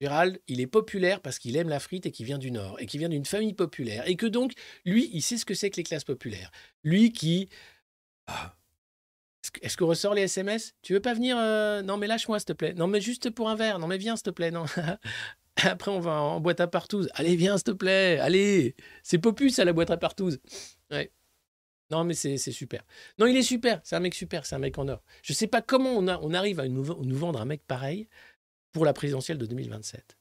[0.00, 2.86] Gérald, il est populaire parce qu'il aime la frite et qu'il vient du Nord et
[2.86, 4.06] qu'il vient d'une famille populaire.
[4.08, 4.52] Et que donc,
[4.84, 6.50] lui, il sait ce que c'est que les classes populaires.
[6.82, 7.48] Lui qui.
[8.26, 8.54] Ah,
[9.62, 12.52] est-ce qu'on ressort les SMS Tu veux pas venir euh, Non, mais lâche-moi, s'il te
[12.52, 12.74] plaît.
[12.74, 13.78] Non, mais juste pour un verre.
[13.78, 14.50] Non, mais viens, s'il te plaît.
[14.50, 14.64] Non.
[15.62, 17.08] Après, on va en boîte à partouze.
[17.14, 18.18] Allez, viens, s'il te plaît.
[18.18, 18.74] Allez.
[19.02, 20.40] C'est Popus à la boîte à partouze.
[21.90, 22.82] Non, mais c'est super.
[23.18, 23.80] Non, il est super.
[23.84, 24.46] C'est un mec super.
[24.46, 25.02] C'est un mec en or.
[25.22, 28.08] Je ne sais pas comment on, arrive à nous, nous, vendre un mec pareil
[28.72, 30.16] pour la présidentielle de 2027.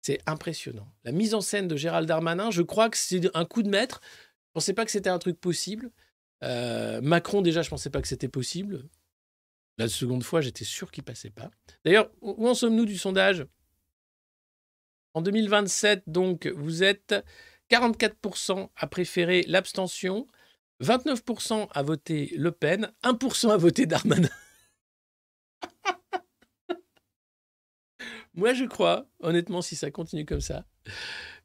[0.00, 0.88] C'est impressionnant.
[1.04, 4.00] La mise en scène de Gérald Darmanin, je crois que c'est un coup de maître.
[4.02, 5.90] Je ne pensais pas que c'était un truc possible.
[6.44, 8.88] Euh, Macron, déjà, je ne pensais pas que c'était possible.
[9.76, 11.50] La seconde fois, j'étais sûr qu'il passait pas.
[11.84, 13.46] D'ailleurs, où en sommes-nous du sondage?
[15.14, 17.14] En 2027, donc, vous êtes
[17.70, 20.26] 44% à préférer l'abstention,
[20.82, 24.28] 29% à voter Le Pen, 1% à voter Darmanin.
[28.34, 30.64] Moi, je crois, honnêtement, si ça continue comme ça,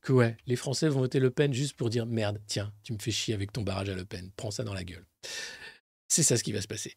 [0.01, 3.09] que les Français vont voter Le Pen juste pour dire merde, tiens, tu me fais
[3.09, 5.07] chier avec ton barrage à Le Pen, prends ça dans la gueule.
[6.07, 6.95] C'est ça ce qui va se passer.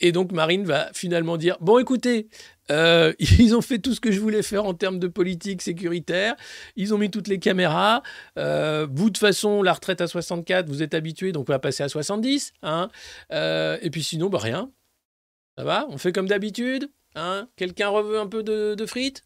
[0.00, 2.28] Et donc Marine va finalement dire bon écoutez,
[2.70, 6.34] euh, ils ont fait tout ce que je voulais faire en termes de politique sécuritaire,
[6.76, 8.02] ils ont mis toutes les caméras,
[8.38, 11.82] euh, vous de façon la retraite à 64, vous êtes habitué donc on va passer
[11.82, 12.88] à 70, hein,
[13.32, 14.70] euh, et puis sinon bah rien,
[15.58, 17.48] ça va, on fait comme d'habitude, Hein?
[17.56, 19.24] Quelqu'un reveut un peu de, frites?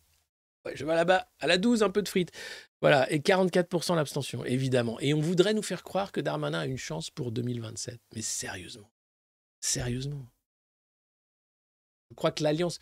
[0.74, 2.30] Je vais là-bas, à la 12, un peu de frites.
[2.80, 5.00] Voilà, et 44% l'abstention, évidemment.
[5.00, 7.98] Et on voudrait nous faire croire que Darmanin a une chance pour 2027.
[8.14, 8.90] Mais sérieusement,
[9.60, 10.26] sérieusement.
[12.10, 12.78] Je crois que l'alliance,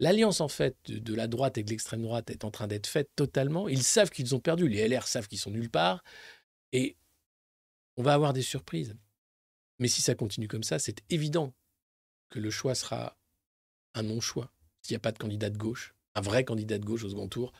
[0.00, 3.10] l'alliance en fait de, la droite et de l'extrême droite est en train d'être faite
[3.16, 3.68] totalement.
[3.68, 6.02] Ils savent qu'ils ont perdu, les LR savent qu'ils sont nulle part,
[6.72, 6.96] et
[7.96, 8.96] on va avoir des surprises.
[9.78, 11.54] Mais si ça continue comme ça, c'est évident
[12.30, 13.16] que le choix sera
[13.94, 14.52] un non-choix
[14.82, 17.28] s'il n'y a pas de candidat de gauche, un vrai candidat de gauche au second
[17.28, 17.52] tour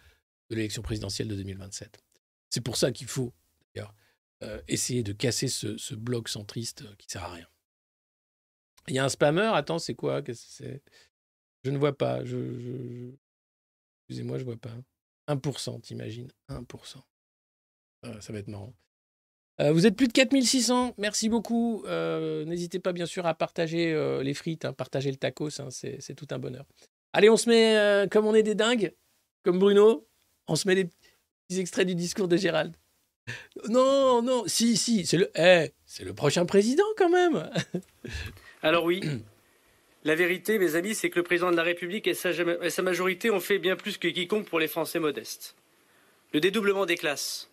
[0.51, 2.05] de l'élection présidentielle de 2027.
[2.51, 3.33] C'est pour ça qu'il faut,
[3.75, 3.95] d'ailleurs,
[4.43, 7.49] euh, essayer de casser ce, bloc centriste euh, qui ne sert à rien.
[8.89, 10.23] Il y a un spammer, attends, c'est quoi?
[10.33, 10.83] C'est?
[11.63, 12.21] Je ne vois pas.
[12.21, 14.75] Excusez-moi, je vois pas.
[15.29, 16.97] 1%, t'imagines 1%.
[18.03, 18.75] Ah, ça va être marrant.
[19.61, 21.85] Euh, vous êtes plus de 4600, merci beaucoup.
[21.87, 25.69] Euh, n'hésitez pas bien sûr à partager euh, les frites, hein, partager le tacos, hein,
[25.71, 26.67] c'est tout un bonheur.
[27.13, 28.93] Allez, on se met, comme on est des dingues,
[29.45, 30.09] comme Bruno,
[30.49, 32.75] on se met des petits extraits du discours de Gérald.
[33.69, 37.51] Non, non, si, si, c'est le, eh, c'est le prochain président quand même.
[38.65, 39.03] Alors oui,
[40.05, 43.39] la vérité, mes amis, c'est que le président de la République et sa majorité ont
[43.39, 45.55] fait bien plus que quiconque pour les Français modestes.
[46.33, 47.51] Le dédoublement des classes,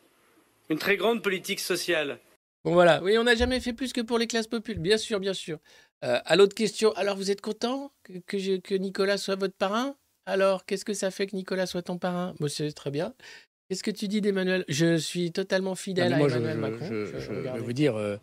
[0.70, 2.20] une très grande politique sociale.
[2.64, 5.20] Bon voilà, oui, on n'a jamais fait plus que pour les classes populaires, bien sûr,
[5.20, 5.60] bien sûr.
[6.06, 9.98] Euh, à l'autre question, alors vous êtes content que, que, Nicolas soit votre parrain?
[10.26, 12.36] Alors, qu'est-ce que ça fait que Nicolas soit ton parrain?
[12.40, 13.14] Moi, c'est très bien.
[13.72, 14.66] Qu'est-ce que tu dis d'Emmanuel?
[14.68, 16.86] Je suis totalement fidèle à Emmanuel Macron.
[16.90, 18.18] Je, vais vous dire, euh,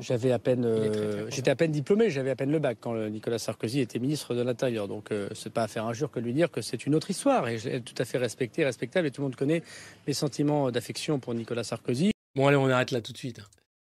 [0.00, 3.38] j'avais à peine, euh, j'étais à peine diplômé, j'avais à peine le bac quand Nicolas
[3.38, 4.88] Sarkozy était ministre de l'Intérieur.
[4.88, 7.46] Donc, euh, c'est pas à faire injure que lui dire que c'est une autre histoire
[7.46, 9.06] et est tout à fait respecté, respectable.
[9.06, 9.62] Et tout le monde connaît
[10.06, 12.12] les sentiments d'affection pour Nicolas Sarkozy.
[12.34, 13.42] Bon, allez, on arrête là tout de suite.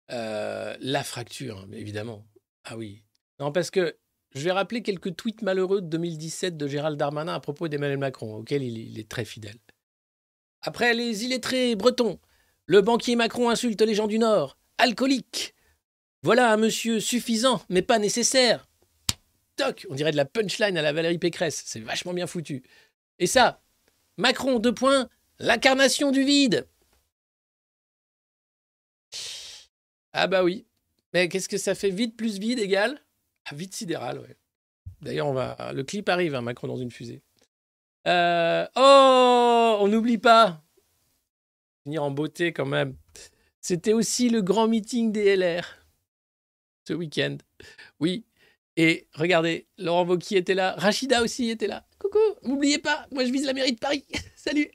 [0.09, 0.77] Hein.
[0.81, 2.25] la fracture, évidemment.
[2.65, 3.03] Ah oui.
[3.39, 3.97] Non, parce que
[4.35, 8.37] je vais rappeler quelques tweets malheureux de 2017 de Gérald Darmanin à propos d'Emmanuel Macron,
[8.37, 9.59] auquel il est très fidèle.
[10.63, 12.19] Après les illettrés bretons,
[12.67, 14.59] le banquier Macron insulte les gens du Nord.
[14.79, 15.55] Alcoolique.
[16.23, 18.69] Voilà un monsieur suffisant, mais pas nécessaire.
[19.57, 21.63] Toc, on dirait de la punchline à la Valérie Pécresse.
[21.67, 22.63] C'est vachement bien foutu.
[23.19, 23.63] Et ça,
[24.17, 25.09] Macron, deux points,
[25.39, 26.67] l'incarnation du vide.
[30.13, 30.67] Ah bah oui.
[31.13, 33.01] Mais qu'est-ce que ça fait vide plus vide égale?
[33.47, 34.37] Ah, Vide sidéral, ouais.
[35.01, 35.73] D'ailleurs, on va.
[35.73, 37.23] Le clip arrive, hein, Macron dans une fusée.
[38.07, 40.63] Euh, oh, on n'oublie pas.
[41.85, 42.97] Finir en beauté quand même.
[43.61, 45.81] C'était aussi le grand meeting des LR
[46.87, 47.37] ce week-end.
[47.99, 48.25] Oui.
[48.77, 50.75] Et regardez, Laurent Wauquiez était là.
[50.79, 51.87] Rachida aussi était là.
[51.99, 54.05] Coucou, n'oubliez pas, moi je vise la mairie de Paris.
[54.37, 54.71] Salut.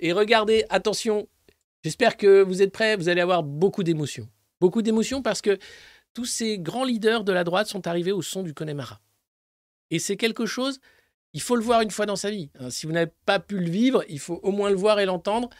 [0.00, 1.28] Et regardez, attention,
[1.84, 2.96] j'espère que vous êtes prêts.
[2.96, 4.28] Vous allez avoir beaucoup d'émotions.
[4.60, 5.58] Beaucoup d'émotions parce que
[6.14, 9.00] tous ces grands leaders de la droite sont arrivés au son du Connemara.
[9.90, 10.80] Et c'est quelque chose
[11.32, 12.50] il faut le voir une fois dans sa vie.
[12.58, 12.70] Hein.
[12.70, 15.50] Si vous n'avez pas pu le vivre, il faut au moins le voir et l'entendre.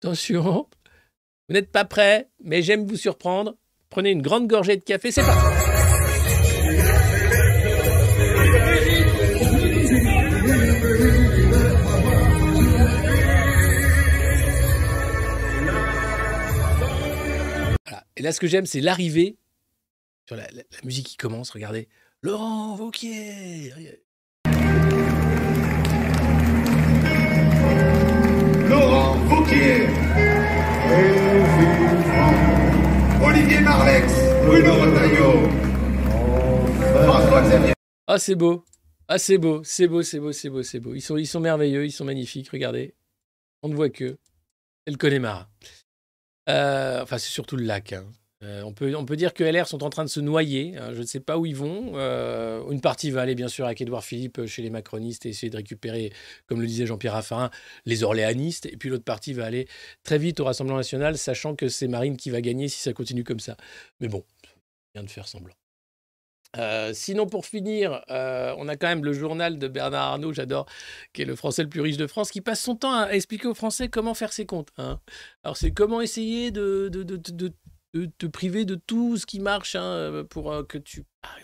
[0.00, 0.68] Attention,
[1.48, 3.56] vous n'êtes pas prêt, mais j'aime vous surprendre.
[3.90, 5.54] Prenez une grande gorgée de café, c'est parti.
[18.16, 19.36] Et là, ce que j'aime, c'est l'arrivée
[20.26, 21.50] sur la, la, musique qui commence.
[21.50, 21.88] Regardez,
[22.20, 23.72] Laurent Vauquier.
[29.28, 29.88] Fouquier,
[33.24, 34.12] Olivier Marlex,
[34.46, 35.48] Bruno Retailleau,
[37.04, 37.72] François Xavier.
[38.06, 38.64] Ah, c'est beau.
[39.08, 40.94] Ah, c'est beau, c'est beau, c'est beau, c'est beau, c'est beau.
[40.94, 42.50] Ils sont, ils sont merveilleux, ils sont magnifiques.
[42.50, 42.94] Regardez.
[43.62, 44.18] On ne voit que.
[44.86, 45.48] Elle connaît Mara.
[46.48, 47.92] Euh, enfin, c'est surtout le lac.
[47.92, 48.06] Hein.
[48.44, 50.76] Euh, on, peut, on peut dire que LR sont en train de se noyer.
[50.76, 51.92] Hein, je ne sais pas où ils vont.
[51.96, 55.50] Euh, une partie va aller bien sûr avec Édouard Philippe chez les macronistes et essayer
[55.50, 56.12] de récupérer,
[56.46, 57.50] comme le disait Jean-Pierre Raffarin,
[57.84, 58.66] les orléanistes.
[58.66, 59.66] Et puis l'autre partie va aller
[60.04, 63.24] très vite au Rassemblement national, sachant que c'est Marine qui va gagner si ça continue
[63.24, 63.56] comme ça.
[64.00, 64.24] Mais bon,
[64.94, 65.54] rien de faire semblant.
[66.56, 70.66] Euh, sinon, pour finir, euh, on a quand même le journal de Bernard Arnault, j'adore,
[71.12, 73.48] qui est le Français le plus riche de France, qui passe son temps à expliquer
[73.48, 74.70] aux Français comment faire ses comptes.
[74.78, 74.98] Hein.
[75.44, 76.90] Alors, c'est comment essayer de,
[77.94, 81.04] de, te priver de tout ce qui marche hein, pour euh, que tu...
[81.22, 81.36] Ah,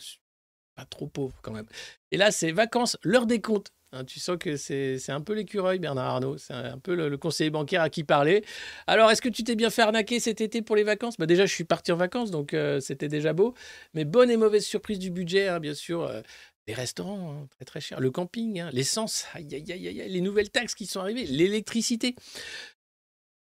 [0.76, 1.66] pas trop pauvre quand même.
[2.11, 3.70] Et là, c'est vacances, l'heure des comptes.
[3.92, 6.36] Hein, tu sens que c'est un peu l'écureuil, Bernard Arnault.
[6.36, 8.45] C'est un peu le, conseiller bancaire à qui parler.
[8.88, 11.16] Alors, est-ce que tu t'es bien fait arnaquer cet été pour les vacances?
[11.16, 13.55] Bah Déjà, je suis parti en vacances, donc euh, c'était déjà beau.
[13.95, 16.03] Mais bonne et mauvaise surprise du budget, hein, bien sûr.
[16.03, 16.22] Euh,
[16.66, 18.01] les restaurants, très très cher.
[18.01, 22.16] Le camping, l'essence, les nouvelles taxes qui sont arrivées, l'électricité.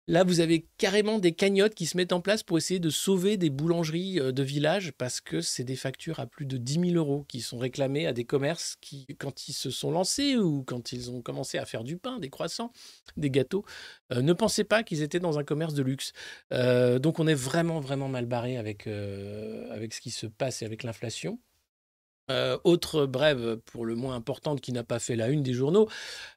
[0.08, 3.36] Là, vous avez carrément des cagnottes qui se mettent en place pour essayer de sauver
[3.36, 6.96] des boulangeries euh, de village parce que c'est des factures à plus de 10 000
[6.96, 10.90] euros qui sont réclamées à des commerces qui, quand ils se sont lancés ou quand
[10.90, 12.72] ils ont commencé à faire du pain, des croissants,
[13.16, 13.64] des gâteaux,
[14.12, 16.12] euh, ne pensaient pas qu'ils étaient dans un commerce de luxe.
[16.52, 20.64] Euh, donc on est vraiment, vraiment mal barré avec, avec ce qui se passe et
[20.64, 21.38] avec l'inflation.
[22.32, 25.88] Euh, autre brève, pour le moins importante, qui n'a pas fait la une des journaux,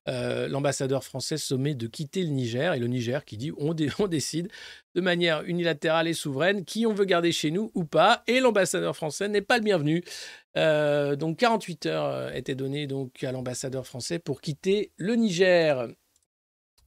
[0.10, 3.74] euh, l'ambassadeur français sommet de quitter le Niger, et le Niger qui dit on,
[4.08, 4.50] décide
[4.94, 8.96] de manière unilatérale et souveraine qui on veut garder chez nous ou pas, et l'ambassadeur
[8.96, 10.04] français n'est pas le bienvenu.
[10.58, 15.88] Euh, donc 48 heures étaient données donc, à l'ambassadeur français pour quitter le Niger.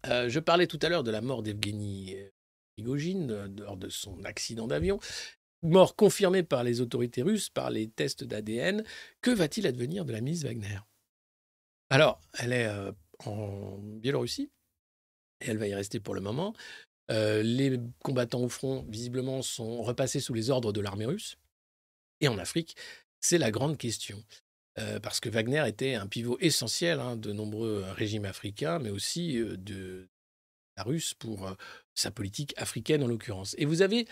[0.06, 2.14] je parlais tout à l'heure de la mort d'Evgeny
[2.76, 5.00] Prigogine lors de son accident d'avion
[5.62, 8.84] mort confirmée par les autorités russes, par les tests d'ADN.
[9.20, 10.78] Que va-t-il advenir de la Miss Wagner?
[11.90, 12.92] Alors, elle est euh,
[13.24, 14.50] en Biélorussie,
[15.40, 16.54] et elle va y rester pour le moment.
[17.11, 21.38] Euh, les combattants au front, visiblement, sont repassés sous les ordres de l'armée russe.
[22.20, 22.76] Et en Afrique,
[23.20, 24.22] c'est la grande question.
[24.78, 29.38] Euh, parce que Wagner était un pivot essentiel hein, de nombreux régimes africains, mais aussi
[29.38, 30.09] de,
[30.76, 31.56] la russe pour
[31.99, 33.55] sa politique africaine en l'occurrence.
[33.59, 34.07] Et vous avez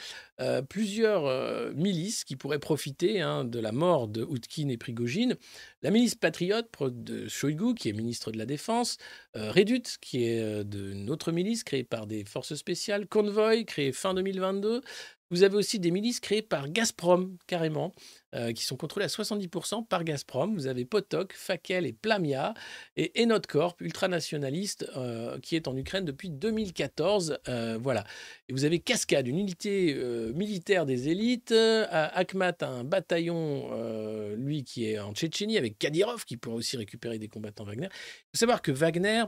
[0.68, 5.36] plusieurs milices qui pourraient profiter hein, de la mort de Outkin et Prigogine.
[5.82, 8.98] La milice patriote de Shoigu, qui est ministre de la Défense,
[9.34, 14.82] Redut, qui est de notre milice créée par des forces spéciales, Convoy, créé fin 2022,
[15.30, 17.92] vous avez aussi des milices créées par Gazprom, carrément,
[18.36, 20.54] euh, qui sont contrôlées à 70% par Gazprom.
[20.54, 22.54] Vous avez Potok, Fakel et Plamia,
[22.96, 27.38] et Enotcorp, ultranationaliste, euh, qui est en Ukraine depuis 2014.
[27.48, 28.04] Euh, voilà.
[28.48, 29.94] Et vous avez Cascade, une unité
[30.34, 31.52] militaire des élites.
[31.90, 37.28] Akhmat, un bataillon, lui, qui est en Tchétchénie, avec Kadyrov, qui pourrait aussi récupérer des
[37.28, 37.88] combattants Wagner.
[37.90, 39.24] Il faut savoir que Wagner,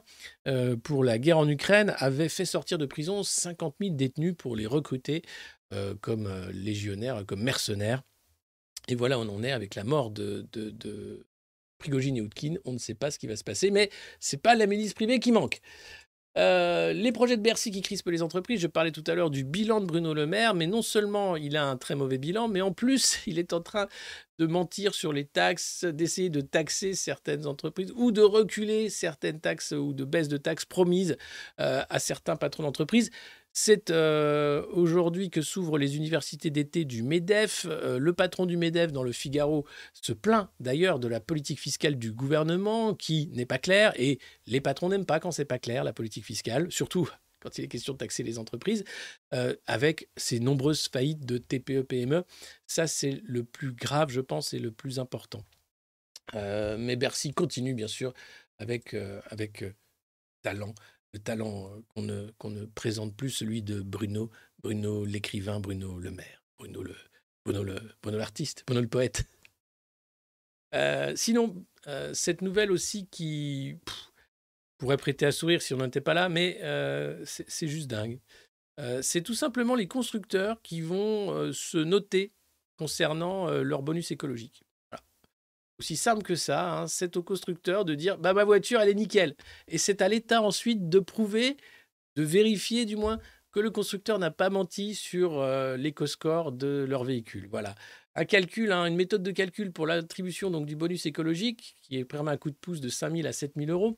[0.85, 4.67] pour la guerre en Ukraine, avait fait sortir de prison 50 000 détenus pour les
[4.67, 5.23] recruter
[5.75, 8.03] euh, comme euh, légionnaires, comme mercenaires.
[8.89, 11.27] Et voilà, on en est avec la mort de, de,
[11.79, 12.55] Prigogine et Outkin.
[12.65, 15.21] On ne sait pas ce qui va se passer, mais c'est pas la milice privée
[15.21, 15.61] qui manque.
[16.37, 18.61] Euh, les projets de Bercy qui crispent les entreprises.
[18.61, 21.57] Je parlais tout à l'heure du bilan de Bruno Le Maire, mais non seulement il
[21.57, 23.89] a un très mauvais bilan, mais en plus il est en train
[24.39, 29.73] de mentir sur les taxes, d'essayer de taxer certaines entreprises ou de reculer certaines taxes
[29.73, 31.17] ou de baisse de taxes promises
[31.57, 33.11] à certains patrons d'entreprises.
[33.61, 37.67] C'est euh, aujourd'hui que s'ouvrent les universités d'été du MEDEF.
[37.69, 39.67] Euh, le patron du MEDEF dans le Figaro
[40.01, 44.61] se plaint d'ailleurs de la politique fiscale du gouvernement qui n'est pas claire et les
[44.61, 47.95] patrons n'aiment pas quand c'est pas clair la politique fiscale, surtout quand il est question
[47.95, 48.85] de taxer les entreprises,
[49.35, 52.23] euh, avec ces nombreuses faillites de TPE-PME.
[52.69, 55.43] Ça, c'est le plus grave, je pense, et le plus important.
[56.33, 58.15] mais Bercy continue, bien sûr,
[58.59, 58.95] avec
[60.43, 60.75] talent
[61.13, 64.31] le talent qu'on ne, qu'on ne présente plus, celui de Bruno,
[64.63, 66.95] Bruno l'écrivain, Bruno le maire, Bruno le,
[67.45, 69.25] Bruno le, Bruno l'artiste, Bruno le poète.
[71.17, 71.65] sinon,
[72.13, 73.77] cette nouvelle aussi qui
[74.77, 76.61] pourrait prêter à sourire si on n'était pas là, mais
[77.25, 78.21] c'est juste dingue.
[79.01, 82.33] c'est tout simplement les constructeurs qui vont se noter
[82.77, 84.68] concernant leur bonus écologique
[85.79, 86.73] aussi simple que ça.
[86.73, 86.87] Hein.
[86.87, 89.35] C'est au constructeur de dire bah, ma voiture, elle est nickel.
[89.69, 91.57] Et c'est à l'État ensuite de prouver,
[92.17, 93.19] de vérifier du moins,
[93.53, 97.49] que le constructeur n'a pas menti sur euh, l'éco-score de leur véhicule.
[97.51, 97.75] Voilà.
[98.15, 102.33] Un calcul, hein, une méthode de calcul pour l'attribution donc du bonus écologique, qui permet
[102.33, 103.97] un coup de pouce de 5 000 à 7 000 euros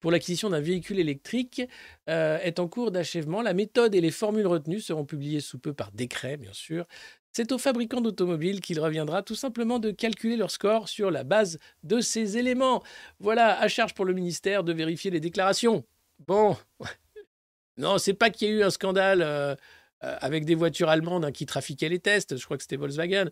[0.00, 1.62] pour l'acquisition d'un véhicule électrique
[2.08, 3.42] euh, est en cours d'achèvement.
[3.42, 6.86] La méthode et les formules retenues seront publiées sous peu par décret, bien sûr.
[7.32, 11.58] C'est aux fabricants d'automobiles qu'il reviendra tout simplement de calculer leur score sur la base
[11.84, 12.82] de ces éléments.
[13.20, 15.84] Voilà, à charge pour le ministère de vérifier les déclarations.
[16.26, 16.56] Bon,
[17.76, 19.54] non, c'est pas qu'il y ait eu un scandale euh,
[20.02, 22.36] euh, avec des voitures allemandes hein, qui trafiquaient les tests.
[22.36, 23.26] Je crois que c'était Volkswagen.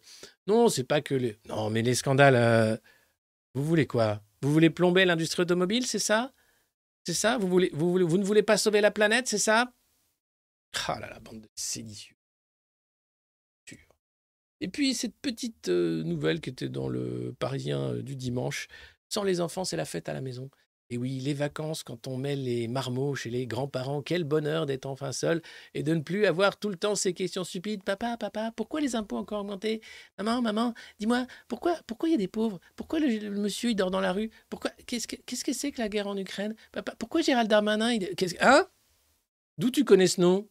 [0.47, 1.39] Non, c'est pas que les.
[1.49, 2.37] Non, mais les scandales.
[2.37, 2.77] Euh,
[3.55, 4.23] vous voulez quoi?
[4.43, 6.33] Vous voulez plomber l'industrie automobile, c'est ça?
[7.05, 7.39] C'est ça?
[7.39, 9.73] Vous, voulez, ne voulez pas sauver la planète, c'est ça?
[10.87, 12.18] Ah là là, bande de séditieux.
[14.61, 18.69] Et puis cette petite nouvelle qui était dans le Parisien du dimanche,
[19.09, 20.51] sans les enfants, c'est la fête à la maison.
[20.91, 24.87] Et oui, les vacances, quand on met les marmots chez les grands-parents, quel bonheur d'être
[24.87, 25.43] enfin seul
[25.75, 27.85] et de ne plus avoir tout le temps ces questions stupides.
[27.85, 29.83] Papa, papa, pourquoi les impôts ont encore augmenté
[30.17, 32.59] Maman, maman, dis-moi, pourquoi pourquoi il y a des pauvres?
[32.75, 34.31] Pourquoi le, monsieur, il dort dans la rue?
[34.49, 36.55] Pourquoi Qu'est-ce que qu'est-ce que c'est que la guerre en Ukraine?
[36.73, 37.99] Papa, pourquoi Gérald Darmanin
[38.41, 38.67] Hein?
[39.59, 40.49] D'où tu connais ce nom?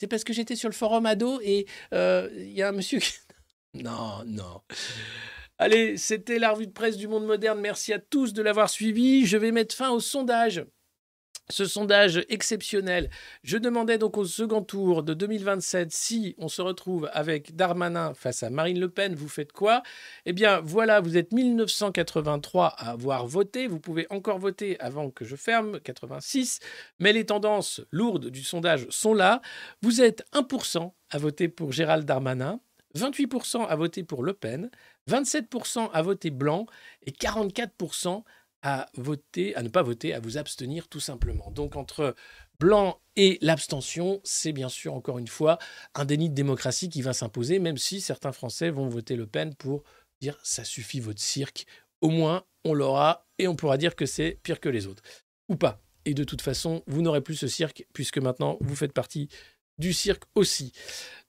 [0.00, 3.12] C'est parce que j'étais sur le forum ado et il y a un monsieur qui...
[3.82, 4.62] Non, non.
[5.58, 7.60] Allez, c'était la revue de presse du monde moderne.
[7.60, 9.26] Merci à tous de l'avoir suivi.
[9.26, 10.64] Je vais mettre fin au sondage.
[11.50, 13.08] Ce sondage exceptionnel.
[13.42, 18.42] Je demandais donc au second tour de 2027 si on se retrouve avec Darmanin face
[18.42, 19.82] à Marine Le Pen, vous faites quoi?
[20.26, 23.66] Eh bien voilà, vous êtes 1983 à avoir voté.
[23.66, 26.60] Vous pouvez encore voter avant que je ferme, 86.
[26.98, 29.40] Mais les tendances lourdes du sondage sont là.
[29.80, 32.60] Vous êtes 1% à voter pour Gérald Darmanin.
[32.96, 34.70] 28% à voter pour Le Pen,
[35.08, 36.66] 27% à voter blanc
[37.02, 38.22] et 44%
[38.62, 41.50] à voter, à ne pas voter, à vous abstenir tout simplement.
[41.50, 42.14] Donc entre
[42.58, 45.58] blanc et l'abstention, c'est bien sûr encore une fois
[45.94, 49.54] un déni de démocratie qui va s'imposer, même si certains Français vont voter Le Pen
[49.54, 49.84] pour
[50.20, 51.66] dire ça suffit votre cirque.
[52.00, 55.02] Au moins, on l'aura et on pourra dire que c'est pire que les autres.
[55.48, 55.80] Ou pas.
[56.04, 59.28] Et de toute façon, vous n'aurez plus ce cirque puisque maintenant vous faites partie
[59.78, 60.72] du cirque aussi.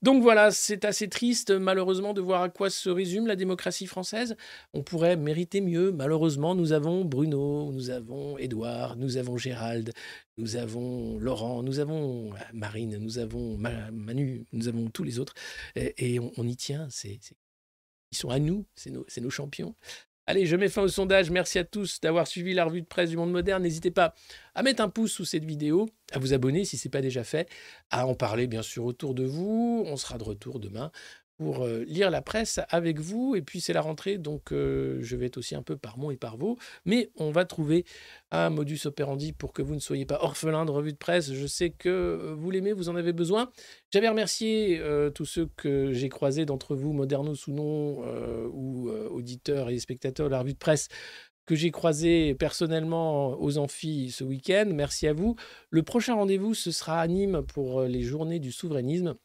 [0.02, 4.34] Donc voilà, c'est assez triste malheureusement de voir à quoi se résume la démocratie française.
[4.72, 5.92] On pourrait mériter mieux.
[5.92, 9.92] Malheureusement, nous avons Bruno, nous avons Édouard, nous avons Gérald,
[10.38, 15.34] nous avons Laurent, nous avons Marine, nous avons Manu, nous avons tous les autres.
[15.76, 16.88] Et, on, y tient.
[17.04, 19.74] Ils sont à nous, c'est nos champions.
[20.30, 21.28] Allez, je mets fin au sondage.
[21.32, 23.64] Merci à tous d'avoir suivi la revue de presse du monde moderne.
[23.64, 24.14] N'hésitez pas
[24.54, 27.24] à mettre un pouce sous cette vidéo, à vous abonner si ce n'est pas déjà
[27.24, 27.48] fait,
[27.90, 29.82] à en parler bien sûr autour de vous.
[29.88, 30.92] On sera de retour demain
[31.40, 33.34] pour euh, lire la presse avec vous.
[33.34, 36.10] Et puis c'est la rentrée, donc euh, je vais être aussi un peu par mon
[36.10, 36.58] et par vous.
[36.84, 37.86] Mais on va trouver
[38.30, 41.32] un modus operandi pour que vous ne soyez pas orphelin de revue de presse.
[41.32, 43.50] Je sais que euh, vous l'aimez, vous en avez besoin.
[43.90, 44.82] J'avais remercié
[45.14, 48.04] tous ceux que j'ai croisés d'entre vous, modernos ou non,
[48.52, 50.88] ou auditeurs et spectateurs de la revue de presse
[51.46, 54.66] que j'ai croisés personnellement aux amphis ce week-end.
[54.72, 55.34] Merci à vous.
[55.70, 59.16] Le prochain rendez-vous, ce sera à Nîmes pour les journées du souverainisme.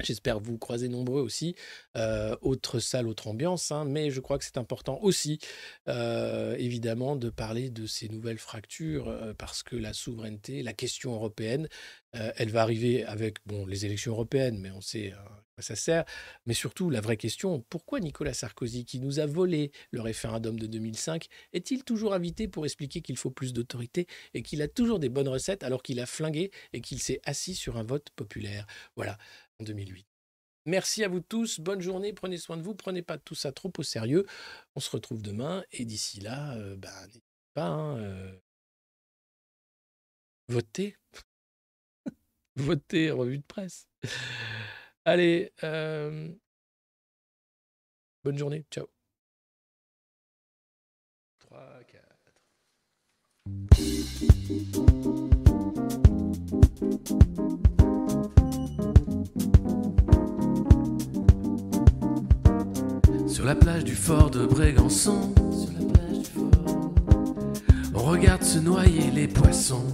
[0.00, 1.56] J'espère vous croiser nombreux aussi.
[1.96, 5.40] Euh, autre salle, autre ambiance, hein, mais je crois que c'est important aussi,
[5.88, 11.14] euh, évidemment, de parler de ces nouvelles fractures, euh, parce que la souveraineté, la question
[11.14, 11.68] européenne,
[12.12, 15.22] elle va arriver avec bon, les élections européennes, mais on sait à
[15.54, 16.04] quoi ça sert.
[16.46, 20.66] Mais surtout, la vraie question, pourquoi Nicolas Sarkozy, qui nous a volé le référendum de
[20.66, 25.10] 2005, est-il toujours invité pour expliquer qu'il faut plus d'autorité et qu'il a toujours des
[25.10, 28.66] bonnes recettes alors qu'il a flingué et qu'il s'est assis sur un vote populaire?
[28.96, 29.18] Voilà.
[29.60, 30.06] 2008.
[30.66, 33.72] Merci à vous tous, bonne journée, prenez soin de vous, prenez pas tout ça trop
[33.78, 34.26] au sérieux.
[34.74, 38.38] On se retrouve demain et d'ici là, euh, bah, n'hésitez pas, hein, euh,
[40.48, 40.96] votez.
[42.56, 43.88] votez, revue de presse.
[45.04, 46.30] Allez, euh,
[48.22, 48.86] bonne journée, ciao.
[51.38, 52.08] 3, 4.
[63.28, 65.34] Sur la plage du fort de Brégançon,
[67.94, 69.84] on regarde se noyer les poissons.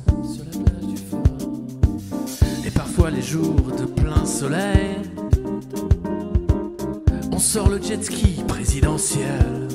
[2.65, 4.97] Et parfois les jours de plein soleil,
[7.33, 9.69] on sort le jet ski présidentiel.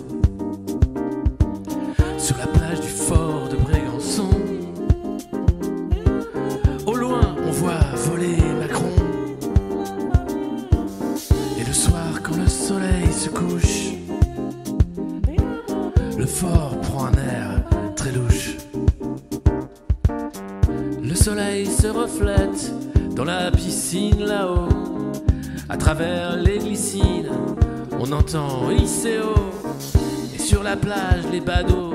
[23.16, 24.68] Dans la piscine là-haut.
[25.68, 27.30] À travers les glycines,
[28.00, 29.36] on entend ICO.
[30.34, 31.89] Et sur la plage, les badauds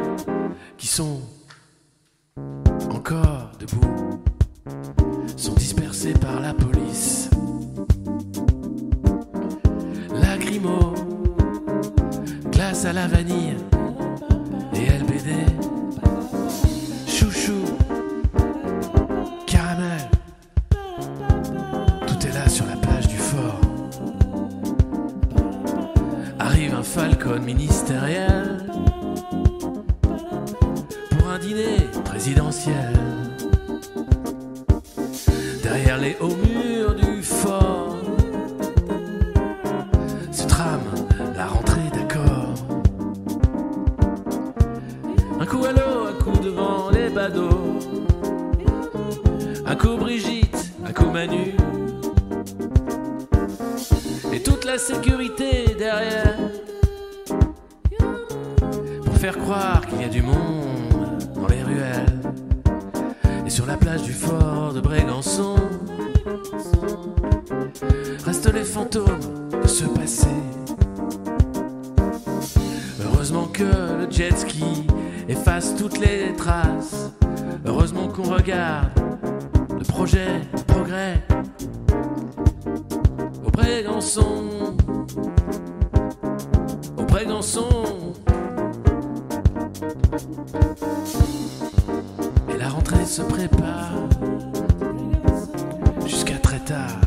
[96.07, 97.01] jusqu'à très tard,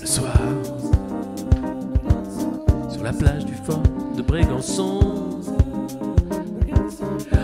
[0.00, 0.36] le soir,
[2.88, 3.82] sur la plage du fort
[4.16, 5.00] de Brégançon.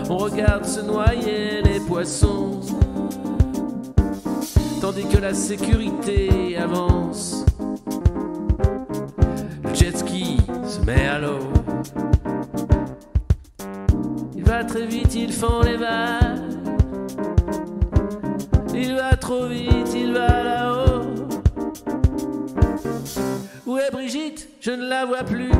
[0.08, 2.60] On regarde se noyer les poissons,
[4.80, 7.44] tandis que la sécurité avance.
[9.64, 11.40] Le jet ski se met à l'eau.
[14.36, 16.25] Il va très vite, il fend les vagues.
[24.96, 25.55] la vois plus.